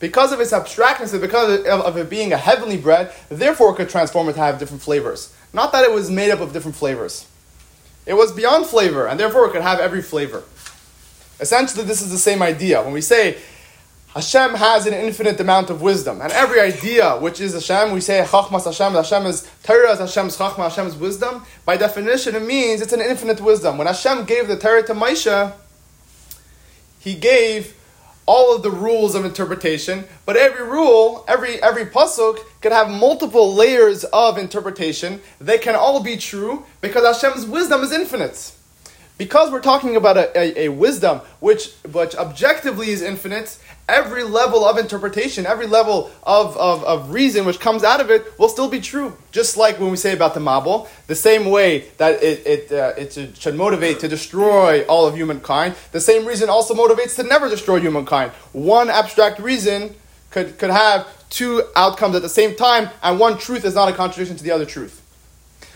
Because 0.00 0.32
of 0.32 0.40
its 0.40 0.52
abstractness 0.52 1.12
and 1.12 1.22
because 1.22 1.64
of, 1.66 1.96
it 1.96 2.10
being 2.10 2.32
a 2.32 2.36
heavenly 2.36 2.76
bread, 2.76 3.12
therefore 3.28 3.72
it 3.72 3.76
could 3.76 3.88
transform 3.88 4.28
it 4.28 4.34
to 4.34 4.40
have 4.40 4.58
different 4.58 4.82
flavors. 4.82 5.34
Not 5.52 5.72
that 5.72 5.84
it 5.84 5.92
was 5.92 6.10
made 6.10 6.30
up 6.30 6.40
of 6.40 6.52
different 6.52 6.76
flavors. 6.76 7.26
It 8.04 8.14
was 8.14 8.32
beyond 8.32 8.66
flavor, 8.66 9.06
and 9.06 9.18
therefore 9.18 9.46
it 9.46 9.52
could 9.52 9.62
have 9.62 9.78
every 9.80 10.02
flavor. 10.02 10.42
Essentially, 11.40 11.84
this 11.84 12.02
is 12.02 12.10
the 12.10 12.18
same 12.18 12.42
idea. 12.42 12.82
When 12.82 12.92
we 12.92 13.00
say 13.00 13.38
Hashem 14.14 14.54
has 14.54 14.86
an 14.86 14.94
infinite 14.94 15.40
amount 15.40 15.70
of 15.70 15.82
wisdom, 15.82 16.20
and 16.20 16.32
every 16.32 16.60
idea 16.60 17.16
which 17.16 17.40
is 17.40 17.52
Hashem, 17.52 17.92
we 17.92 18.00
say 18.00 18.24
Chachmas 18.24 18.64
Hashem, 18.64 18.92
Hashem 18.92 19.26
is 19.26 19.50
Torah, 19.64 19.90
is 19.90 19.98
Hashem's 19.98 20.38
Chachma, 20.38 20.68
Hashem's 20.68 20.94
wisdom. 20.94 21.44
By 21.64 21.76
definition, 21.76 22.36
it 22.36 22.44
means 22.44 22.80
it's 22.80 22.92
an 22.92 23.00
infinite 23.00 23.40
wisdom. 23.40 23.76
When 23.76 23.88
Hashem 23.88 24.24
gave 24.24 24.46
the 24.46 24.56
Torah 24.56 24.84
to 24.84 24.94
Moshe, 24.94 25.52
He 27.00 27.16
gave 27.16 27.74
all 28.26 28.54
of 28.54 28.62
the 28.62 28.70
rules 28.70 29.16
of 29.16 29.24
interpretation, 29.24 30.04
but 30.24 30.36
every 30.36 30.64
rule, 30.64 31.24
every 31.28 31.60
every 31.62 31.84
pasuk 31.84 32.38
can 32.60 32.72
have 32.72 32.88
multiple 32.88 33.52
layers 33.52 34.04
of 34.04 34.38
interpretation. 34.38 35.20
They 35.40 35.58
can 35.58 35.74
all 35.74 36.02
be 36.02 36.16
true 36.16 36.64
because 36.80 37.04
Hashem's 37.04 37.46
wisdom 37.46 37.82
is 37.82 37.92
infinite. 37.92 38.52
Because 39.16 39.52
we're 39.52 39.60
talking 39.60 39.94
about 39.94 40.16
a, 40.16 40.36
a, 40.36 40.64
a 40.64 40.68
wisdom 40.70 41.20
which 41.40 41.72
which 41.92 42.16
objectively 42.16 42.90
is 42.90 43.02
infinite, 43.02 43.58
every 43.88 44.24
level 44.24 44.64
of 44.64 44.78
interpretation, 44.78 45.46
every 45.46 45.66
level 45.66 46.10
of, 46.22 46.56
of, 46.56 46.84
of 46.84 47.10
reason 47.12 47.44
which 47.44 47.60
comes 47.60 47.84
out 47.84 48.00
of 48.00 48.10
it 48.10 48.38
will 48.38 48.48
still 48.48 48.68
be 48.68 48.80
true. 48.80 49.16
Just 49.32 49.56
like 49.56 49.78
when 49.78 49.90
we 49.90 49.96
say 49.96 50.12
about 50.12 50.34
the 50.34 50.40
Mabul, 50.40 50.88
the 51.06 51.14
same 51.14 51.50
way 51.50 51.88
that 51.98 52.22
it, 52.22 52.46
it, 52.46 52.72
uh, 52.72 52.92
it 52.96 53.36
should 53.36 53.54
motivate 53.54 54.00
to 54.00 54.08
destroy 54.08 54.84
all 54.86 55.06
of 55.06 55.14
humankind, 55.14 55.74
the 55.92 56.00
same 56.00 56.26
reason 56.26 56.48
also 56.48 56.74
motivates 56.74 57.16
to 57.16 57.22
never 57.22 57.48
destroy 57.48 57.80
humankind. 57.80 58.32
One 58.52 58.88
abstract 58.88 59.38
reason 59.38 59.94
could, 60.30 60.58
could 60.58 60.70
have 60.70 61.06
two 61.28 61.62
outcomes 61.76 62.16
at 62.16 62.22
the 62.22 62.28
same 62.28 62.54
time, 62.54 62.88
and 63.02 63.18
one 63.18 63.38
truth 63.38 63.64
is 63.64 63.74
not 63.74 63.88
a 63.88 63.92
contradiction 63.92 64.36
to 64.36 64.44
the 64.44 64.50
other 64.50 64.66
truth. 64.66 65.00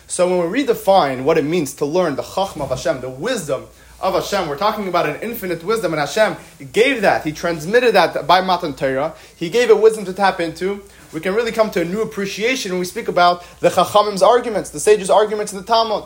So 0.06 0.26
when 0.26 0.50
we 0.50 0.62
redefine 0.62 1.24
what 1.24 1.36
it 1.36 1.44
means 1.44 1.74
to 1.74 1.84
learn 1.84 2.16
the 2.16 2.22
Chachma 2.22 2.62
of 2.62 2.70
Hashem, 2.70 3.02
the 3.02 3.10
wisdom 3.10 3.66
of 4.00 4.14
Hashem, 4.14 4.48
we're 4.48 4.58
talking 4.58 4.86
about 4.86 5.08
an 5.08 5.20
infinite 5.22 5.64
wisdom, 5.64 5.92
and 5.92 6.00
Hashem 6.00 6.36
gave 6.72 7.02
that. 7.02 7.24
He 7.24 7.32
transmitted 7.32 7.94
that 7.94 8.26
by 8.26 8.40
Matan 8.40 8.74
Torah. 8.74 9.14
He 9.34 9.50
gave 9.50 9.70
it 9.70 9.80
wisdom 9.80 10.04
to 10.04 10.12
tap 10.12 10.38
into. 10.38 10.82
We 11.12 11.20
can 11.20 11.34
really 11.34 11.50
come 11.50 11.70
to 11.72 11.80
a 11.80 11.84
new 11.84 12.02
appreciation 12.02 12.72
when 12.72 12.78
we 12.78 12.84
speak 12.84 13.08
about 13.08 13.44
the 13.60 13.70
Chachamim's 13.70 14.22
arguments, 14.22 14.70
the 14.70 14.78
sages' 14.78 15.10
arguments 15.10 15.52
in 15.52 15.58
the 15.58 15.64
Talmud. 15.64 16.04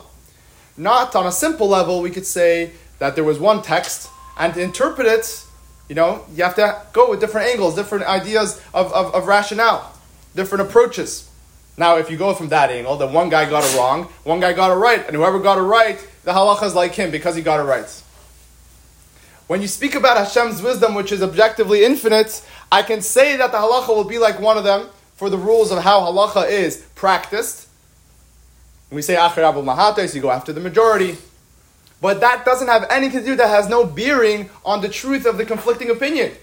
Not 0.75 1.15
on 1.15 1.27
a 1.27 1.31
simple 1.31 1.67
level, 1.67 2.01
we 2.01 2.09
could 2.09 2.25
say 2.25 2.71
that 2.97 3.13
there 3.13 3.23
was 3.23 3.37
one 3.37 3.61
text, 3.61 4.09
and 4.39 4.53
to 4.55 4.61
interpret 4.61 5.05
it, 5.05 5.45
you 5.87 5.93
know, 5.93 6.25
you 6.33 6.43
have 6.43 6.55
to 6.55 6.81
go 6.93 7.11
with 7.11 7.19
different 7.19 7.47
angles, 7.47 7.75
different 7.75 8.05
ideas 8.05 8.59
of, 8.73 8.91
of, 8.91 9.13
of 9.13 9.27
rationale, 9.27 9.93
different 10.35 10.67
approaches. 10.67 11.29
Now, 11.77 11.97
if 11.97 12.11
you 12.11 12.17
go 12.17 12.33
from 12.33 12.49
that 12.49 12.69
angle, 12.69 12.97
then 12.97 13.13
one 13.13 13.29
guy 13.29 13.49
got 13.49 13.63
it 13.63 13.75
wrong, 13.75 14.03
one 14.23 14.39
guy 14.39 14.53
got 14.53 14.71
it 14.71 14.75
right, 14.75 15.05
and 15.07 15.15
whoever 15.15 15.39
got 15.39 15.57
it 15.57 15.61
right, 15.61 15.97
the 16.23 16.31
halacha 16.31 16.63
is 16.63 16.75
like 16.75 16.93
him 16.93 17.09
because 17.09 17.35
he 17.35 17.41
got 17.41 17.59
it 17.59 17.63
right. 17.63 18.03
When 19.47 19.61
you 19.61 19.67
speak 19.67 19.95
about 19.95 20.17
Hashem's 20.17 20.61
wisdom, 20.61 20.93
which 20.93 21.11
is 21.11 21.21
objectively 21.21 21.83
infinite, 21.83 22.45
I 22.71 22.81
can 22.83 23.01
say 23.01 23.35
that 23.37 23.51
the 23.51 23.57
halacha 23.57 23.89
will 23.89 24.03
be 24.03 24.17
like 24.17 24.39
one 24.39 24.57
of 24.57 24.63
them 24.63 24.87
for 25.15 25.29
the 25.29 25.37
rules 25.37 25.71
of 25.71 25.83
how 25.83 26.01
halacha 26.01 26.49
is 26.49 26.85
practiced. 26.95 27.67
We 28.89 29.01
say 29.01 29.15
Acher 29.15 29.39
Abu 29.39 29.61
Mahates, 29.61 30.13
you 30.13 30.21
go 30.21 30.29
after 30.29 30.53
the 30.53 30.61
majority. 30.61 31.17
But 31.99 32.19
that 32.19 32.45
doesn't 32.45 32.67
have 32.67 32.85
anything 32.89 33.21
to 33.21 33.25
do, 33.25 33.35
that 33.37 33.47
has 33.47 33.67
no 33.67 33.85
bearing 33.85 34.49
on 34.65 34.81
the 34.81 34.89
truth 34.89 35.25
of 35.25 35.37
the 35.37 35.45
conflicting 35.45 35.89
opinion. 35.89 36.33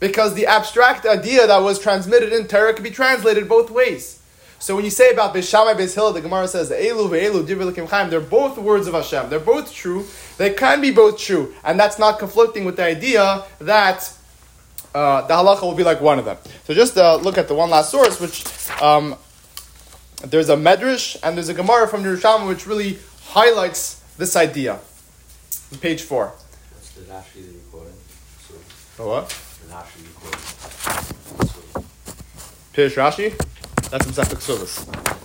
Because 0.00 0.34
the 0.34 0.46
abstract 0.46 1.04
idea 1.06 1.46
that 1.46 1.58
was 1.58 1.78
transmitted 1.78 2.32
in 2.32 2.46
Torah 2.46 2.72
can 2.72 2.82
be 2.82 2.90
translated 2.90 3.48
both 3.48 3.70
ways. 3.70 4.15
So 4.58 4.74
when 4.74 4.84
you 4.84 4.90
say 4.90 5.10
about 5.10 5.34
Beis 5.34 5.94
Hillel, 5.94 6.12
the 6.12 6.20
Gemara 6.20 6.48
says, 6.48 6.70
Elu 6.70 7.08
ve'elu, 7.08 7.46
Divrei 7.46 7.88
Chaim, 7.88 8.10
they're 8.10 8.20
both 8.20 8.56
words 8.58 8.86
of 8.86 8.94
Hashem. 8.94 9.28
They're 9.28 9.38
both 9.38 9.72
true. 9.72 10.06
They 10.38 10.54
can 10.54 10.80
be 10.80 10.90
both 10.90 11.18
true. 11.18 11.54
And 11.62 11.78
that's 11.78 11.98
not 11.98 12.18
conflicting 12.18 12.64
with 12.64 12.76
the 12.76 12.84
idea 12.84 13.44
that 13.60 14.12
uh, 14.94 15.26
the 15.26 15.34
halacha 15.34 15.62
will 15.62 15.74
be 15.74 15.84
like 15.84 16.00
one 16.00 16.18
of 16.18 16.24
them. 16.24 16.38
So 16.64 16.72
just 16.72 16.96
uh, 16.96 17.16
look 17.16 17.36
at 17.36 17.48
the 17.48 17.54
one 17.54 17.68
last 17.68 17.90
source, 17.90 18.18
which 18.18 18.44
um, 18.80 19.16
there's 20.24 20.48
a 20.48 20.56
Medrash 20.56 21.16
and 21.22 21.36
there's 21.36 21.50
a 21.50 21.54
Gemara 21.54 21.86
from 21.86 22.02
Yerushalmi 22.02 22.48
which 22.48 22.66
really 22.66 22.98
highlights 23.24 24.02
this 24.16 24.36
idea. 24.36 24.78
Page 25.80 26.02
four. 26.02 26.28
What's 26.72 26.90
the 26.92 27.02
Rashi 27.02 27.44
that 27.44 27.52
you 27.52 27.60
quoted? 27.70 27.92
So, 28.96 29.06
what? 29.08 29.28
the 29.28 29.74
Rashi 29.74 30.02
you 30.02 30.14
quoted. 30.14 30.40
So, 31.50 31.84
Pirish 32.72 32.94
Rashi? 32.94 33.55
That's 33.90 34.04
from 34.04 34.14
Sefik 34.14 34.42
Suvas. 34.42 35.16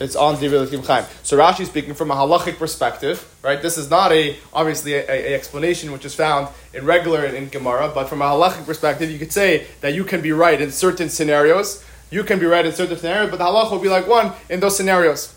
It's 0.00 0.16
on 0.16 0.36
Divrei 0.36 0.66
Elikim 0.66 0.86
Chaim. 0.86 1.04
So 1.22 1.36
Rashi 1.36 1.66
speaking 1.66 1.92
from 1.92 2.10
a 2.10 2.14
halachic 2.14 2.56
perspective, 2.56 3.30
right? 3.42 3.60
This 3.60 3.76
is 3.76 3.90
not 3.90 4.10
a 4.10 4.38
obviously 4.54 4.94
a, 4.94 5.04
a, 5.06 5.34
explanation 5.34 5.92
which 5.92 6.06
is 6.06 6.14
found 6.14 6.48
in 6.72 6.86
regular 6.86 7.26
in, 7.26 7.50
Gemara, 7.50 7.92
but 7.94 8.08
from 8.08 8.22
a 8.22 8.24
halachic 8.24 8.64
perspective, 8.64 9.10
you 9.10 9.18
could 9.18 9.32
say 9.32 9.66
that 9.82 9.92
you 9.92 10.04
can 10.04 10.22
be 10.22 10.32
right 10.32 10.58
in 10.58 10.70
certain 10.70 11.10
scenarios. 11.10 11.84
You 12.10 12.24
can 12.24 12.38
be 12.38 12.46
right 12.46 12.64
in 12.64 12.72
certain 12.72 12.96
scenarios, 12.96 13.30
but 13.30 13.36
the 13.36 13.44
halach 13.44 13.70
will 13.70 13.78
be 13.78 13.90
like 13.90 14.08
one 14.08 14.32
in 14.48 14.60
those 14.60 14.74
scenarios. 14.74 15.34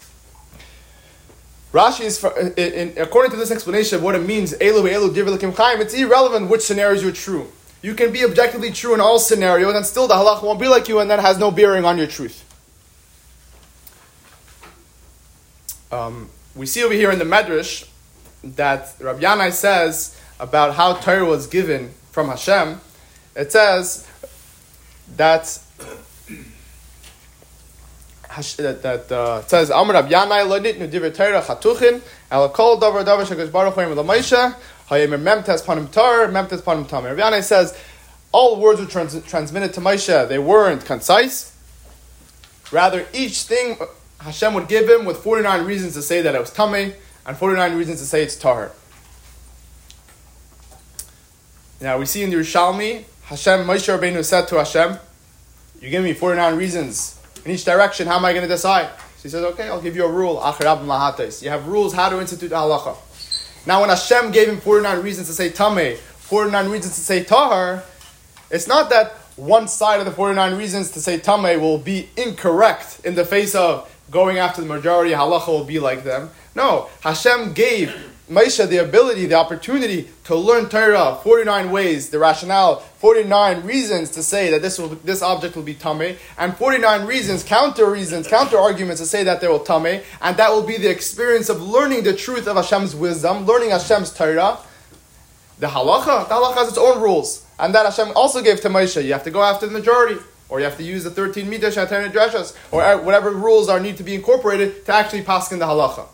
Rashi 1.74 2.06
is, 2.06 2.18
for, 2.18 2.32
in, 2.40 2.54
in, 2.54 2.94
according 2.98 3.32
to 3.32 3.38
this 3.38 3.52
explanation 3.52 3.98
of 3.98 4.04
what 4.04 4.16
it 4.16 4.26
means, 4.26 4.54
Elu 4.54 4.90
Elu 4.90 5.14
Divrei 5.14 5.58
Chaim, 5.58 5.82
it's 5.82 5.94
irrelevant 5.94 6.50
which 6.50 6.62
scenarios 6.62 7.04
you're 7.04 7.12
true. 7.12 7.52
You 7.82 7.94
can 7.96 8.14
be 8.14 8.24
objectively 8.24 8.72
true 8.72 8.94
in 8.94 9.02
all 9.02 9.20
scenarios, 9.20 9.76
and 9.76 9.86
still 9.86 10.08
the 10.08 10.14
halach 10.14 10.42
won't 10.42 10.62
be 10.62 10.70
like 10.70 10.88
you, 10.88 11.02
and 11.02 11.12
that 11.12 11.20
has 11.20 11.38
no 11.38 11.52
bearing 11.52 11.84
on 11.84 11.98
your 11.98 12.08
truth. 12.08 12.46
Um, 15.94 16.30
we 16.56 16.66
see 16.66 16.84
over 16.84 16.94
here 16.94 17.12
in 17.12 17.20
the 17.20 17.26
Medrash 17.26 17.88
that 18.44 18.96
Rabbi 19.00 19.22
Yanai 19.22 19.52
says 19.52 20.20
about 20.40 20.74
how 20.74 20.96
Torah 20.96 21.26
was 21.26 21.46
given 21.46 21.92
from 22.12 22.30
Hashem. 22.30 22.82
It 23.36 23.52
says 23.52 24.08
that 25.16 25.60
that, 28.58 29.12
uh, 29.12 29.42
it 29.44 29.50
says 29.52 29.70
Amar 29.70 29.94
Rabbi 29.94 30.10
Yanai 30.10 30.50
lo 30.50 30.60
nitnu 30.60 30.90
divrei 30.90 31.14
Torah 31.14 31.44
chatuchin 31.44 32.02
el 32.32 32.50
kol 32.50 32.80
davar 32.80 33.06
davar 33.06 33.26
shekadosh 33.26 33.52
baruch 33.52 33.76
hu 33.76 33.82
yim 33.82 33.96
l'maisha 33.96 34.56
hayim 34.90 35.10
memtes 35.22 35.62
panim 35.62 35.92
tar 35.92 36.28
memtes 36.30 36.62
panim 36.62 36.88
tamir. 36.88 37.16
Rabbi 37.16 37.22
Yanai 37.22 37.44
says 37.44 37.78
all 38.32 38.60
words 38.60 38.80
were 38.80 38.88
trans- 38.88 39.24
transmitted 39.26 39.74
to 39.76 39.82
Moshe, 39.82 40.28
they 40.28 40.40
weren't 40.40 40.84
concise. 40.86 41.56
Rather, 42.72 43.06
each 43.14 43.44
thing 43.44 43.78
Hashem 44.24 44.54
would 44.54 44.70
give 44.70 44.88
him 44.88 45.04
with 45.04 45.18
49 45.18 45.66
reasons 45.66 45.96
to 45.96 46.02
say 46.02 46.22
that 46.22 46.34
it 46.34 46.40
was 46.40 46.50
tummy 46.50 46.94
and 47.26 47.36
49 47.36 47.78
reasons 47.78 48.00
to 48.00 48.06
say 48.06 48.24
it's 48.24 48.38
tahar. 48.38 48.72
Now 51.82 51.98
we 51.98 52.06
see 52.06 52.24
in 52.24 52.30
the 52.30 52.38
Yerushalmi, 52.38 53.04
Hashem, 53.24 53.68
Moshe 53.68 53.98
Rabbeinu 53.98 54.24
said 54.24 54.48
to 54.48 54.56
Hashem, 54.56 54.98
you 55.82 55.90
give 55.90 56.04
me 56.04 56.14
49 56.14 56.56
reasons 56.56 57.20
in 57.44 57.52
each 57.52 57.66
direction, 57.66 58.08
how 58.08 58.16
am 58.16 58.24
I 58.24 58.32
going 58.32 58.44
to 58.44 58.48
decide? 58.48 58.90
So 59.18 59.24
he 59.24 59.30
says, 59.30 59.44
okay, 59.44 59.68
I'll 59.68 59.82
give 59.82 59.98
you 59.98 60.06
a 60.06 60.12
rule. 60.12 60.36
You 60.36 61.50
have 61.50 61.68
rules 61.68 61.94
how 61.94 62.08
to 62.08 62.22
institute 62.22 62.52
halacha. 62.52 62.96
Now 63.68 63.82
when 63.82 63.90
Hashem 63.90 64.32
gave 64.32 64.48
him 64.48 64.62
49 64.62 65.02
reasons 65.04 65.28
to 65.28 65.34
say 65.34 65.50
tameh, 65.50 65.98
49 65.98 66.70
reasons 66.70 66.96
to 66.96 67.02
say 67.02 67.26
tahar, 67.26 67.84
it's 68.50 68.68
not 68.70 68.90
that 68.92 69.12
one 69.36 69.68
side 69.68 70.00
of 70.00 70.06
the 70.06 70.12
49 70.12 70.56
reasons 70.58 70.92
to 70.92 71.02
say 71.02 71.18
tameh 71.20 71.60
will 71.60 71.78
be 71.78 72.08
incorrect 72.16 73.02
in 73.04 73.16
the 73.16 73.26
face 73.26 73.54
of 73.56 73.90
going 74.14 74.38
after 74.38 74.62
the 74.62 74.68
majority, 74.68 75.12
halacha 75.12 75.48
will 75.48 75.66
be 75.66 75.80
like 75.80 76.04
them. 76.04 76.30
No, 76.56 76.90
Hashem 77.02 77.54
gave 77.54 77.94
Moshe 78.30 78.68
the 78.70 78.78
ability, 78.78 79.26
the 79.26 79.36
opportunity 79.36 80.08
to 80.24 80.36
learn 80.36 80.70
Torah 80.70 81.20
49 81.24 81.72
ways, 81.72 82.10
the 82.10 82.20
rationale, 82.20 82.80
49 82.98 83.64
reasons 83.64 84.12
to 84.12 84.24
say 84.24 84.50
that 84.52 84.62
this 84.62 84.80
will, 84.80 84.90
this 84.90 85.22
object 85.22 85.56
will 85.58 85.64
be 85.64 85.74
tame, 85.74 86.16
and 86.38 86.56
49 86.56 87.06
reasons, 87.06 87.44
counter 87.44 87.90
reasons, 87.90 88.28
counter 88.28 88.58
arguments 88.58 89.02
to 89.02 89.08
say 89.08 89.24
that 89.24 89.42
they 89.42 89.48
will 89.50 89.60
tame, 89.60 90.02
and 90.22 90.38
that 90.38 90.50
will 90.52 90.64
be 90.64 90.78
the 90.78 90.90
experience 90.90 91.50
of 91.50 91.62
learning 91.62 92.04
the 92.04 92.16
truth 92.16 92.48
of 92.48 92.56
Hashem's 92.56 92.96
wisdom, 92.96 93.46
learning 93.46 93.72
Hashem's 93.72 94.14
Torah. 94.14 94.58
The 95.60 95.68
halacha, 95.68 96.30
the 96.30 96.36
halacha 96.36 96.56
has 96.56 96.70
its 96.70 96.78
own 96.78 97.02
rules, 97.02 97.46
and 97.60 97.76
that 97.76 97.86
Hashem 97.86 98.14
also 98.16 98.42
gave 98.42 98.62
to 98.62 98.70
Moshe. 98.70 99.04
You 99.04 99.14
have 99.14 99.24
to 99.24 99.32
go 99.32 99.44
after 99.44 99.68
the 99.68 99.74
majority. 99.74 100.20
Or 100.54 100.60
you 100.60 100.66
have 100.66 100.78
to 100.78 100.84
use 100.84 101.04
the 101.04 101.10
13 101.10 101.48
midah, 101.48 101.74
shatar, 101.74 102.08
dreshas, 102.12 102.56
or 102.70 103.02
whatever 103.02 103.32
rules 103.32 103.70
are 103.70 103.80
need 103.80 103.98
to 103.98 104.04
be 104.04 104.14
incorporated 104.14 104.86
to 104.86 104.94
actually 104.94 105.24
pass 105.24 105.52
in 105.52 105.58
the 105.58 105.66
halacha. 105.66 106.06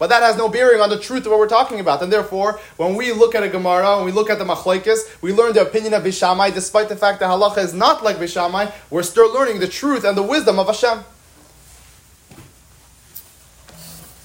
But 0.00 0.08
that 0.08 0.20
has 0.20 0.36
no 0.36 0.48
bearing 0.48 0.80
on 0.80 0.90
the 0.90 0.98
truth 0.98 1.26
of 1.26 1.30
what 1.30 1.38
we're 1.38 1.46
talking 1.46 1.78
about. 1.78 2.02
And 2.02 2.12
therefore, 2.12 2.58
when 2.76 2.96
we 2.96 3.12
look 3.12 3.36
at 3.36 3.44
a 3.44 3.48
Gemara, 3.48 3.98
when 3.98 4.06
we 4.06 4.10
look 4.10 4.30
at 4.30 4.40
the 4.40 4.44
Machlaikis, 4.44 5.22
we 5.22 5.32
learn 5.32 5.52
the 5.52 5.62
opinion 5.62 5.94
of 5.94 6.02
Bishamai, 6.02 6.52
despite 6.52 6.88
the 6.88 6.96
fact 6.96 7.20
that 7.20 7.28
halacha 7.28 7.58
is 7.58 7.72
not 7.72 8.02
like 8.02 8.16
Bishamai, 8.16 8.72
we're 8.90 9.04
still 9.04 9.32
learning 9.32 9.60
the 9.60 9.68
truth 9.68 10.02
and 10.02 10.18
the 10.18 10.24
wisdom 10.24 10.58
of 10.58 10.66
Hashem. 10.66 11.04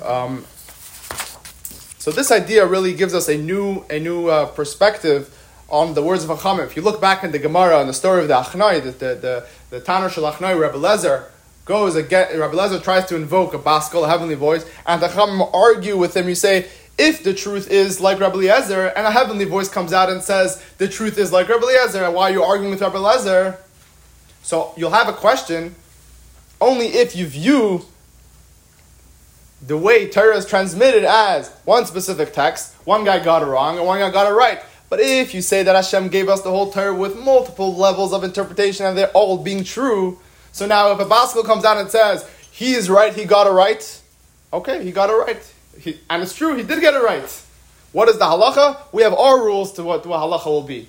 Um, 0.04 0.46
so 2.00 2.10
this 2.10 2.32
idea 2.32 2.66
really 2.66 2.96
gives 2.96 3.14
us 3.14 3.30
a 3.30 3.38
new, 3.38 3.86
a 3.92 4.00
new 4.00 4.30
uh, 4.30 4.48
perspective 4.48 5.36
on 5.72 5.94
the 5.94 6.02
words 6.02 6.24
of 6.24 6.30
Chachamim. 6.38 6.66
If 6.66 6.76
you 6.76 6.82
look 6.82 7.00
back 7.00 7.24
in 7.24 7.32
the 7.32 7.40
Gemara 7.40 7.80
and 7.80 7.90
the 7.90 7.94
story 7.94 8.22
of 8.22 8.28
the 8.28 8.36
Achnai, 8.36 8.84
the, 8.84 8.92
the, 8.92 9.16
the, 9.16 9.48
the 9.70 9.80
Tanur 9.80 10.10
Shal 10.10 10.32
Achnai, 10.32 10.60
Rebbe 10.60 10.78
Lezer, 10.78 11.26
goes 11.66 11.96
again, 11.96 12.40
Rabbi 12.40 12.56
Lezer 12.56 12.82
tries 12.82 13.06
to 13.06 13.16
invoke 13.16 13.54
a 13.54 13.60
baskal, 13.60 14.06
a 14.06 14.10
heavenly 14.10 14.36
voice, 14.36 14.66
and 14.88 15.02
the 15.02 15.08
Chacham 15.08 15.42
argue 15.54 15.98
with 15.98 16.18
him. 16.18 16.28
You 16.28 16.36
say, 16.36 16.68
if 16.98 17.24
the 17.24 17.34
truth 17.34 17.70
is 17.70 18.02
like 18.02 18.20
Rabbi 18.20 18.36
Eliezer, 18.36 18.88
and 18.88 19.06
a 19.06 19.12
heavenly 19.12 19.46
voice 19.46 19.70
comes 19.70 19.94
out 19.94 20.10
and 20.10 20.22
says, 20.22 20.64
the 20.80 20.88
truth 20.88 21.18
is 21.18 21.32
like 21.32 21.48
Rabbi 21.48 21.64
Eliezer, 21.64 22.04
and 22.04 22.16
why 22.16 22.30
are 22.30 22.34
you 22.34 22.44
arguing 22.44 22.72
with 22.72 22.82
Rabbi 22.82 22.98
Eliezer? 22.98 23.58
So 24.42 24.74
you'll 24.76 24.90
have 24.92 25.08
a 25.08 25.14
question 25.14 25.76
only 26.60 26.88
if 26.88 27.16
you 27.16 27.28
view 27.28 27.86
the 29.66 29.78
way 29.78 30.10
Torah 30.10 30.38
is 30.38 30.46
transmitted 30.46 31.04
as 31.04 31.50
one 31.66 31.86
specific 31.86 32.34
text, 32.34 32.74
one 32.86 33.04
guy 33.04 33.24
got 33.24 33.44
it 33.44 33.46
wrong, 33.46 33.78
and 33.78 33.86
one 33.86 34.00
guy 34.00 34.10
got 34.10 34.30
it 34.30 34.34
right. 34.34 34.62
But 34.90 35.00
if 35.00 35.34
you 35.34 35.42
say 35.42 35.64
that 35.64 35.76
Hashem 35.76 36.10
gave 36.10 36.30
us 36.30 36.42
the 36.42 36.50
whole 36.50 36.72
Torah 36.72 36.94
with 36.94 37.18
multiple 37.18 37.76
levels 37.76 38.12
of 38.12 38.24
interpretation 38.24 38.86
and 38.86 38.98
they're 38.98 39.12
all 39.12 39.38
being 39.38 39.64
true, 39.64 40.20
so 40.52 40.66
now, 40.66 40.92
if 40.92 41.00
a 41.00 41.06
baskal 41.06 41.46
comes 41.46 41.64
out 41.64 41.78
and 41.78 41.90
says 41.90 42.28
he 42.52 42.74
is 42.74 42.90
right, 42.90 43.14
he 43.14 43.26
got 43.26 43.48
it 43.48 43.52
right, 43.52 44.02
okay, 44.52 44.84
he 44.84 44.92
got 44.92 45.10
it 45.10 45.14
right, 45.14 45.54
he, 45.80 46.00
and 46.10 46.24
it's 46.24 46.34
true, 46.34 46.56
he 46.56 46.64
did 46.64 46.82
get 46.82 46.94
it 46.94 47.04
right. 47.04 47.44
What 47.92 48.10
is 48.10 48.18
the 48.18 48.26
halacha? 48.26 48.78
We 48.92 49.04
have 49.04 49.14
our 49.14 49.44
rules 49.44 49.74
to 49.74 49.84
what, 49.84 50.06
what 50.06 50.20
halacha 50.20 50.46
will 50.46 50.64
be. 50.64 50.88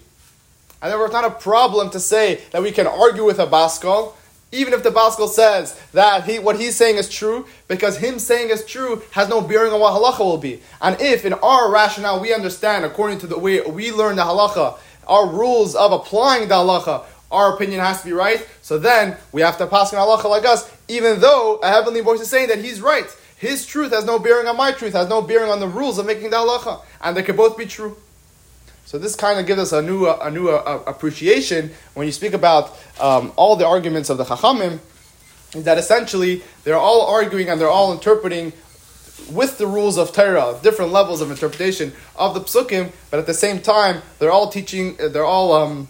And 0.82 0.90
there 0.90 0.98
was 0.98 1.12
not 1.12 1.24
a 1.24 1.30
problem 1.30 1.90
to 1.90 2.00
say 2.00 2.40
that 2.52 2.62
we 2.62 2.72
can 2.72 2.86
argue 2.86 3.24
with 3.24 3.38
a 3.38 3.46
baskal, 3.46 4.14
even 4.52 4.72
if 4.72 4.82
the 4.82 4.90
baskal 4.90 5.28
says 5.28 5.80
that 5.92 6.24
he, 6.24 6.38
what 6.38 6.58
he's 6.58 6.76
saying 6.76 6.96
is 6.96 7.08
true, 7.08 7.46
because 7.68 7.98
him 7.98 8.18
saying 8.18 8.50
is 8.50 8.64
true 8.64 9.02
has 9.12 9.28
no 9.28 9.40
bearing 9.40 9.72
on 9.72 9.80
what 9.80 9.92
halacha 9.92 10.20
will 10.20 10.38
be. 10.38 10.60
And 10.80 11.00
if 11.00 11.24
in 11.24 11.34
our 11.34 11.70
rationale 11.70 12.20
we 12.20 12.34
understand, 12.34 12.84
according 12.84 13.18
to 13.20 13.26
the 13.26 13.38
way 13.38 13.60
we 13.60 13.92
learn 13.92 14.16
the 14.16 14.22
halacha, 14.22 14.78
our 15.06 15.26
rules 15.26 15.74
of 15.74 15.92
applying 15.92 16.48
the 16.48 16.54
halacha 16.54 17.04
our 17.30 17.54
opinion 17.54 17.80
has 17.80 18.00
to 18.00 18.08
be 18.08 18.12
right. 18.12 18.46
So 18.62 18.78
then 18.78 19.16
we 19.32 19.42
have 19.42 19.56
to 19.58 19.66
pass 19.66 19.94
on 19.94 20.00
halacha 20.00 20.28
like 20.28 20.44
us, 20.44 20.70
even 20.88 21.20
though 21.20 21.60
a 21.62 21.68
heavenly 21.68 22.00
voice 22.00 22.20
is 22.20 22.28
saying 22.28 22.48
that 22.48 22.58
he's 22.58 22.80
right. 22.80 23.06
His 23.36 23.64
truth 23.64 23.92
has 23.92 24.04
no 24.04 24.18
bearing 24.18 24.48
on 24.48 24.56
my 24.56 24.72
truth, 24.72 24.92
has 24.92 25.08
no 25.08 25.22
bearing 25.22 25.50
on 25.50 25.60
the 25.60 25.68
rules 25.68 25.98
of 25.98 26.06
making 26.06 26.30
the 26.30 26.36
halacha, 26.36 26.82
and 27.00 27.16
they 27.16 27.22
can 27.22 27.36
both 27.36 27.56
be 27.56 27.66
true. 27.66 27.96
So 28.90 28.98
this 28.98 29.14
kind 29.14 29.38
of 29.38 29.46
gives 29.46 29.60
us 29.60 29.70
a 29.70 29.80
new, 29.80 30.08
a 30.08 30.32
new 30.32 30.48
uh, 30.48 30.82
appreciation 30.84 31.70
when 31.94 32.08
you 32.08 32.12
speak 32.12 32.32
about 32.32 32.76
um, 32.98 33.32
all 33.36 33.54
the 33.54 33.64
arguments 33.64 34.10
of 34.10 34.18
the 34.18 34.24
Chachamim, 34.24 34.80
that 35.52 35.78
essentially 35.78 36.42
they're 36.64 36.74
all 36.74 37.06
arguing 37.06 37.50
and 37.50 37.60
they're 37.60 37.70
all 37.70 37.92
interpreting 37.92 38.52
with 39.30 39.58
the 39.58 39.66
rules 39.68 39.96
of 39.96 40.12
Torah, 40.12 40.58
different 40.64 40.90
levels 40.90 41.20
of 41.20 41.30
interpretation 41.30 41.92
of 42.16 42.34
the 42.34 42.40
psukim, 42.40 42.90
but 43.12 43.20
at 43.20 43.26
the 43.26 43.32
same 43.32 43.60
time 43.60 44.02
they're 44.18 44.32
all 44.32 44.48
teaching, 44.48 44.96
they're 44.96 45.24
all 45.24 45.52
um, 45.52 45.86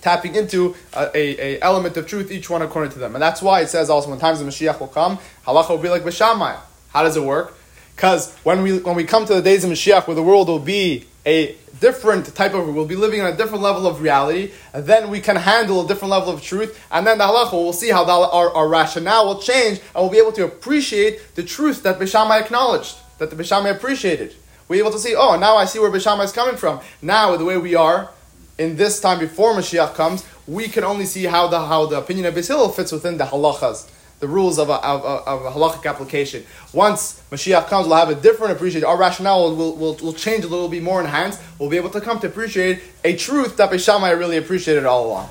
tapping 0.00 0.34
into 0.34 0.74
a, 0.92 1.10
a, 1.14 1.54
a, 1.54 1.60
element 1.60 1.96
of 1.96 2.08
truth, 2.08 2.32
each 2.32 2.50
one 2.50 2.62
according 2.62 2.90
to 2.90 2.98
them. 2.98 3.14
And 3.14 3.22
that's 3.22 3.42
why 3.42 3.60
it 3.60 3.68
says 3.68 3.88
also 3.90 4.10
when 4.10 4.18
times 4.18 4.40
the 4.40 4.44
Mashiach 4.44 4.80
will 4.80 4.88
come, 4.88 5.18
halacha 5.46 5.70
will 5.70 5.78
be 5.78 5.88
like 5.88 6.02
Bishamai. 6.02 6.58
How 6.88 7.04
does 7.04 7.16
it 7.16 7.22
work? 7.22 7.56
Because 7.94 8.34
when 8.38 8.64
we 8.64 8.80
when 8.80 8.96
we 8.96 9.04
come 9.04 9.24
to 9.24 9.34
the 9.34 9.42
days 9.42 9.62
of 9.62 9.70
Mashiach, 9.70 10.08
where 10.08 10.16
the 10.16 10.22
world 10.24 10.48
will 10.48 10.58
be 10.58 11.04
a 11.26 11.56
different 11.80 12.34
type 12.34 12.54
of, 12.54 12.74
we'll 12.74 12.86
be 12.86 12.96
living 12.96 13.20
on 13.20 13.32
a 13.32 13.36
different 13.36 13.62
level 13.62 13.86
of 13.86 14.00
reality, 14.00 14.52
and 14.72 14.86
then 14.86 15.10
we 15.10 15.20
can 15.20 15.36
handle 15.36 15.84
a 15.84 15.88
different 15.88 16.10
level 16.10 16.32
of 16.32 16.42
truth, 16.42 16.78
and 16.90 17.06
then 17.06 17.18
the 17.18 17.24
halacha, 17.24 17.52
we'll 17.52 17.72
see 17.72 17.90
how 17.90 18.04
the, 18.04 18.12
our, 18.12 18.50
our 18.50 18.68
rationale 18.68 19.26
will 19.26 19.40
change, 19.40 19.80
and 19.94 19.96
we'll 19.96 20.10
be 20.10 20.18
able 20.18 20.32
to 20.32 20.44
appreciate 20.44 21.34
the 21.34 21.42
truth 21.42 21.82
that 21.82 21.98
Bishamai 21.98 22.42
acknowledged, 22.42 22.96
that 23.18 23.30
the 23.30 23.36
Bishamai 23.36 23.70
appreciated. 23.70 24.34
We're 24.68 24.80
able 24.80 24.92
to 24.92 24.98
see, 24.98 25.14
oh, 25.14 25.38
now 25.38 25.56
I 25.56 25.66
see 25.66 25.78
where 25.78 25.90
Bishamai 25.90 26.24
is 26.24 26.32
coming 26.32 26.56
from. 26.56 26.80
Now, 27.02 27.36
the 27.36 27.44
way 27.44 27.58
we 27.58 27.74
are, 27.74 28.10
in 28.56 28.76
this 28.76 29.00
time 29.00 29.18
before 29.18 29.52
Mashiach 29.52 29.94
comes, 29.94 30.24
we 30.46 30.68
can 30.68 30.84
only 30.84 31.06
see 31.06 31.24
how 31.24 31.48
the 31.48 31.58
how 31.58 31.86
the 31.86 31.98
opinion 31.98 32.26
of 32.26 32.34
Basil 32.34 32.68
fits 32.68 32.92
within 32.92 33.16
the 33.16 33.24
halachas, 33.24 33.88
the 34.24 34.28
rules 34.28 34.58
of 34.58 34.70
a, 34.70 34.76
of, 34.82 35.04
of 35.04 35.44
a 35.44 35.50
halachic 35.50 35.84
application. 35.84 36.46
Once 36.72 37.22
Mashiach 37.30 37.66
comes, 37.66 37.86
we'll 37.86 37.98
have 37.98 38.08
a 38.08 38.14
different 38.14 38.54
appreciation. 38.54 38.88
Our 38.88 38.96
rationale 38.96 39.54
will, 39.54 39.76
will, 39.76 39.94
will 39.96 40.14
change 40.14 40.44
a 40.44 40.48
little 40.48 40.70
bit 40.70 40.82
more 40.82 40.98
enhanced. 40.98 41.42
We'll 41.58 41.68
be 41.68 41.76
able 41.76 41.90
to 41.90 42.00
come 42.00 42.20
to 42.20 42.26
appreciate 42.26 42.80
a 43.04 43.16
truth 43.16 43.58
that 43.58 43.70
Beishamai 43.70 44.18
really 44.18 44.38
appreciated 44.38 44.86
all 44.86 45.06
along. 45.08 45.28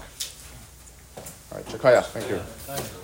All 1.17 1.57
right, 1.57 1.65
Shakaya, 1.65 2.03
thank 2.05 2.29
you. 2.29 2.99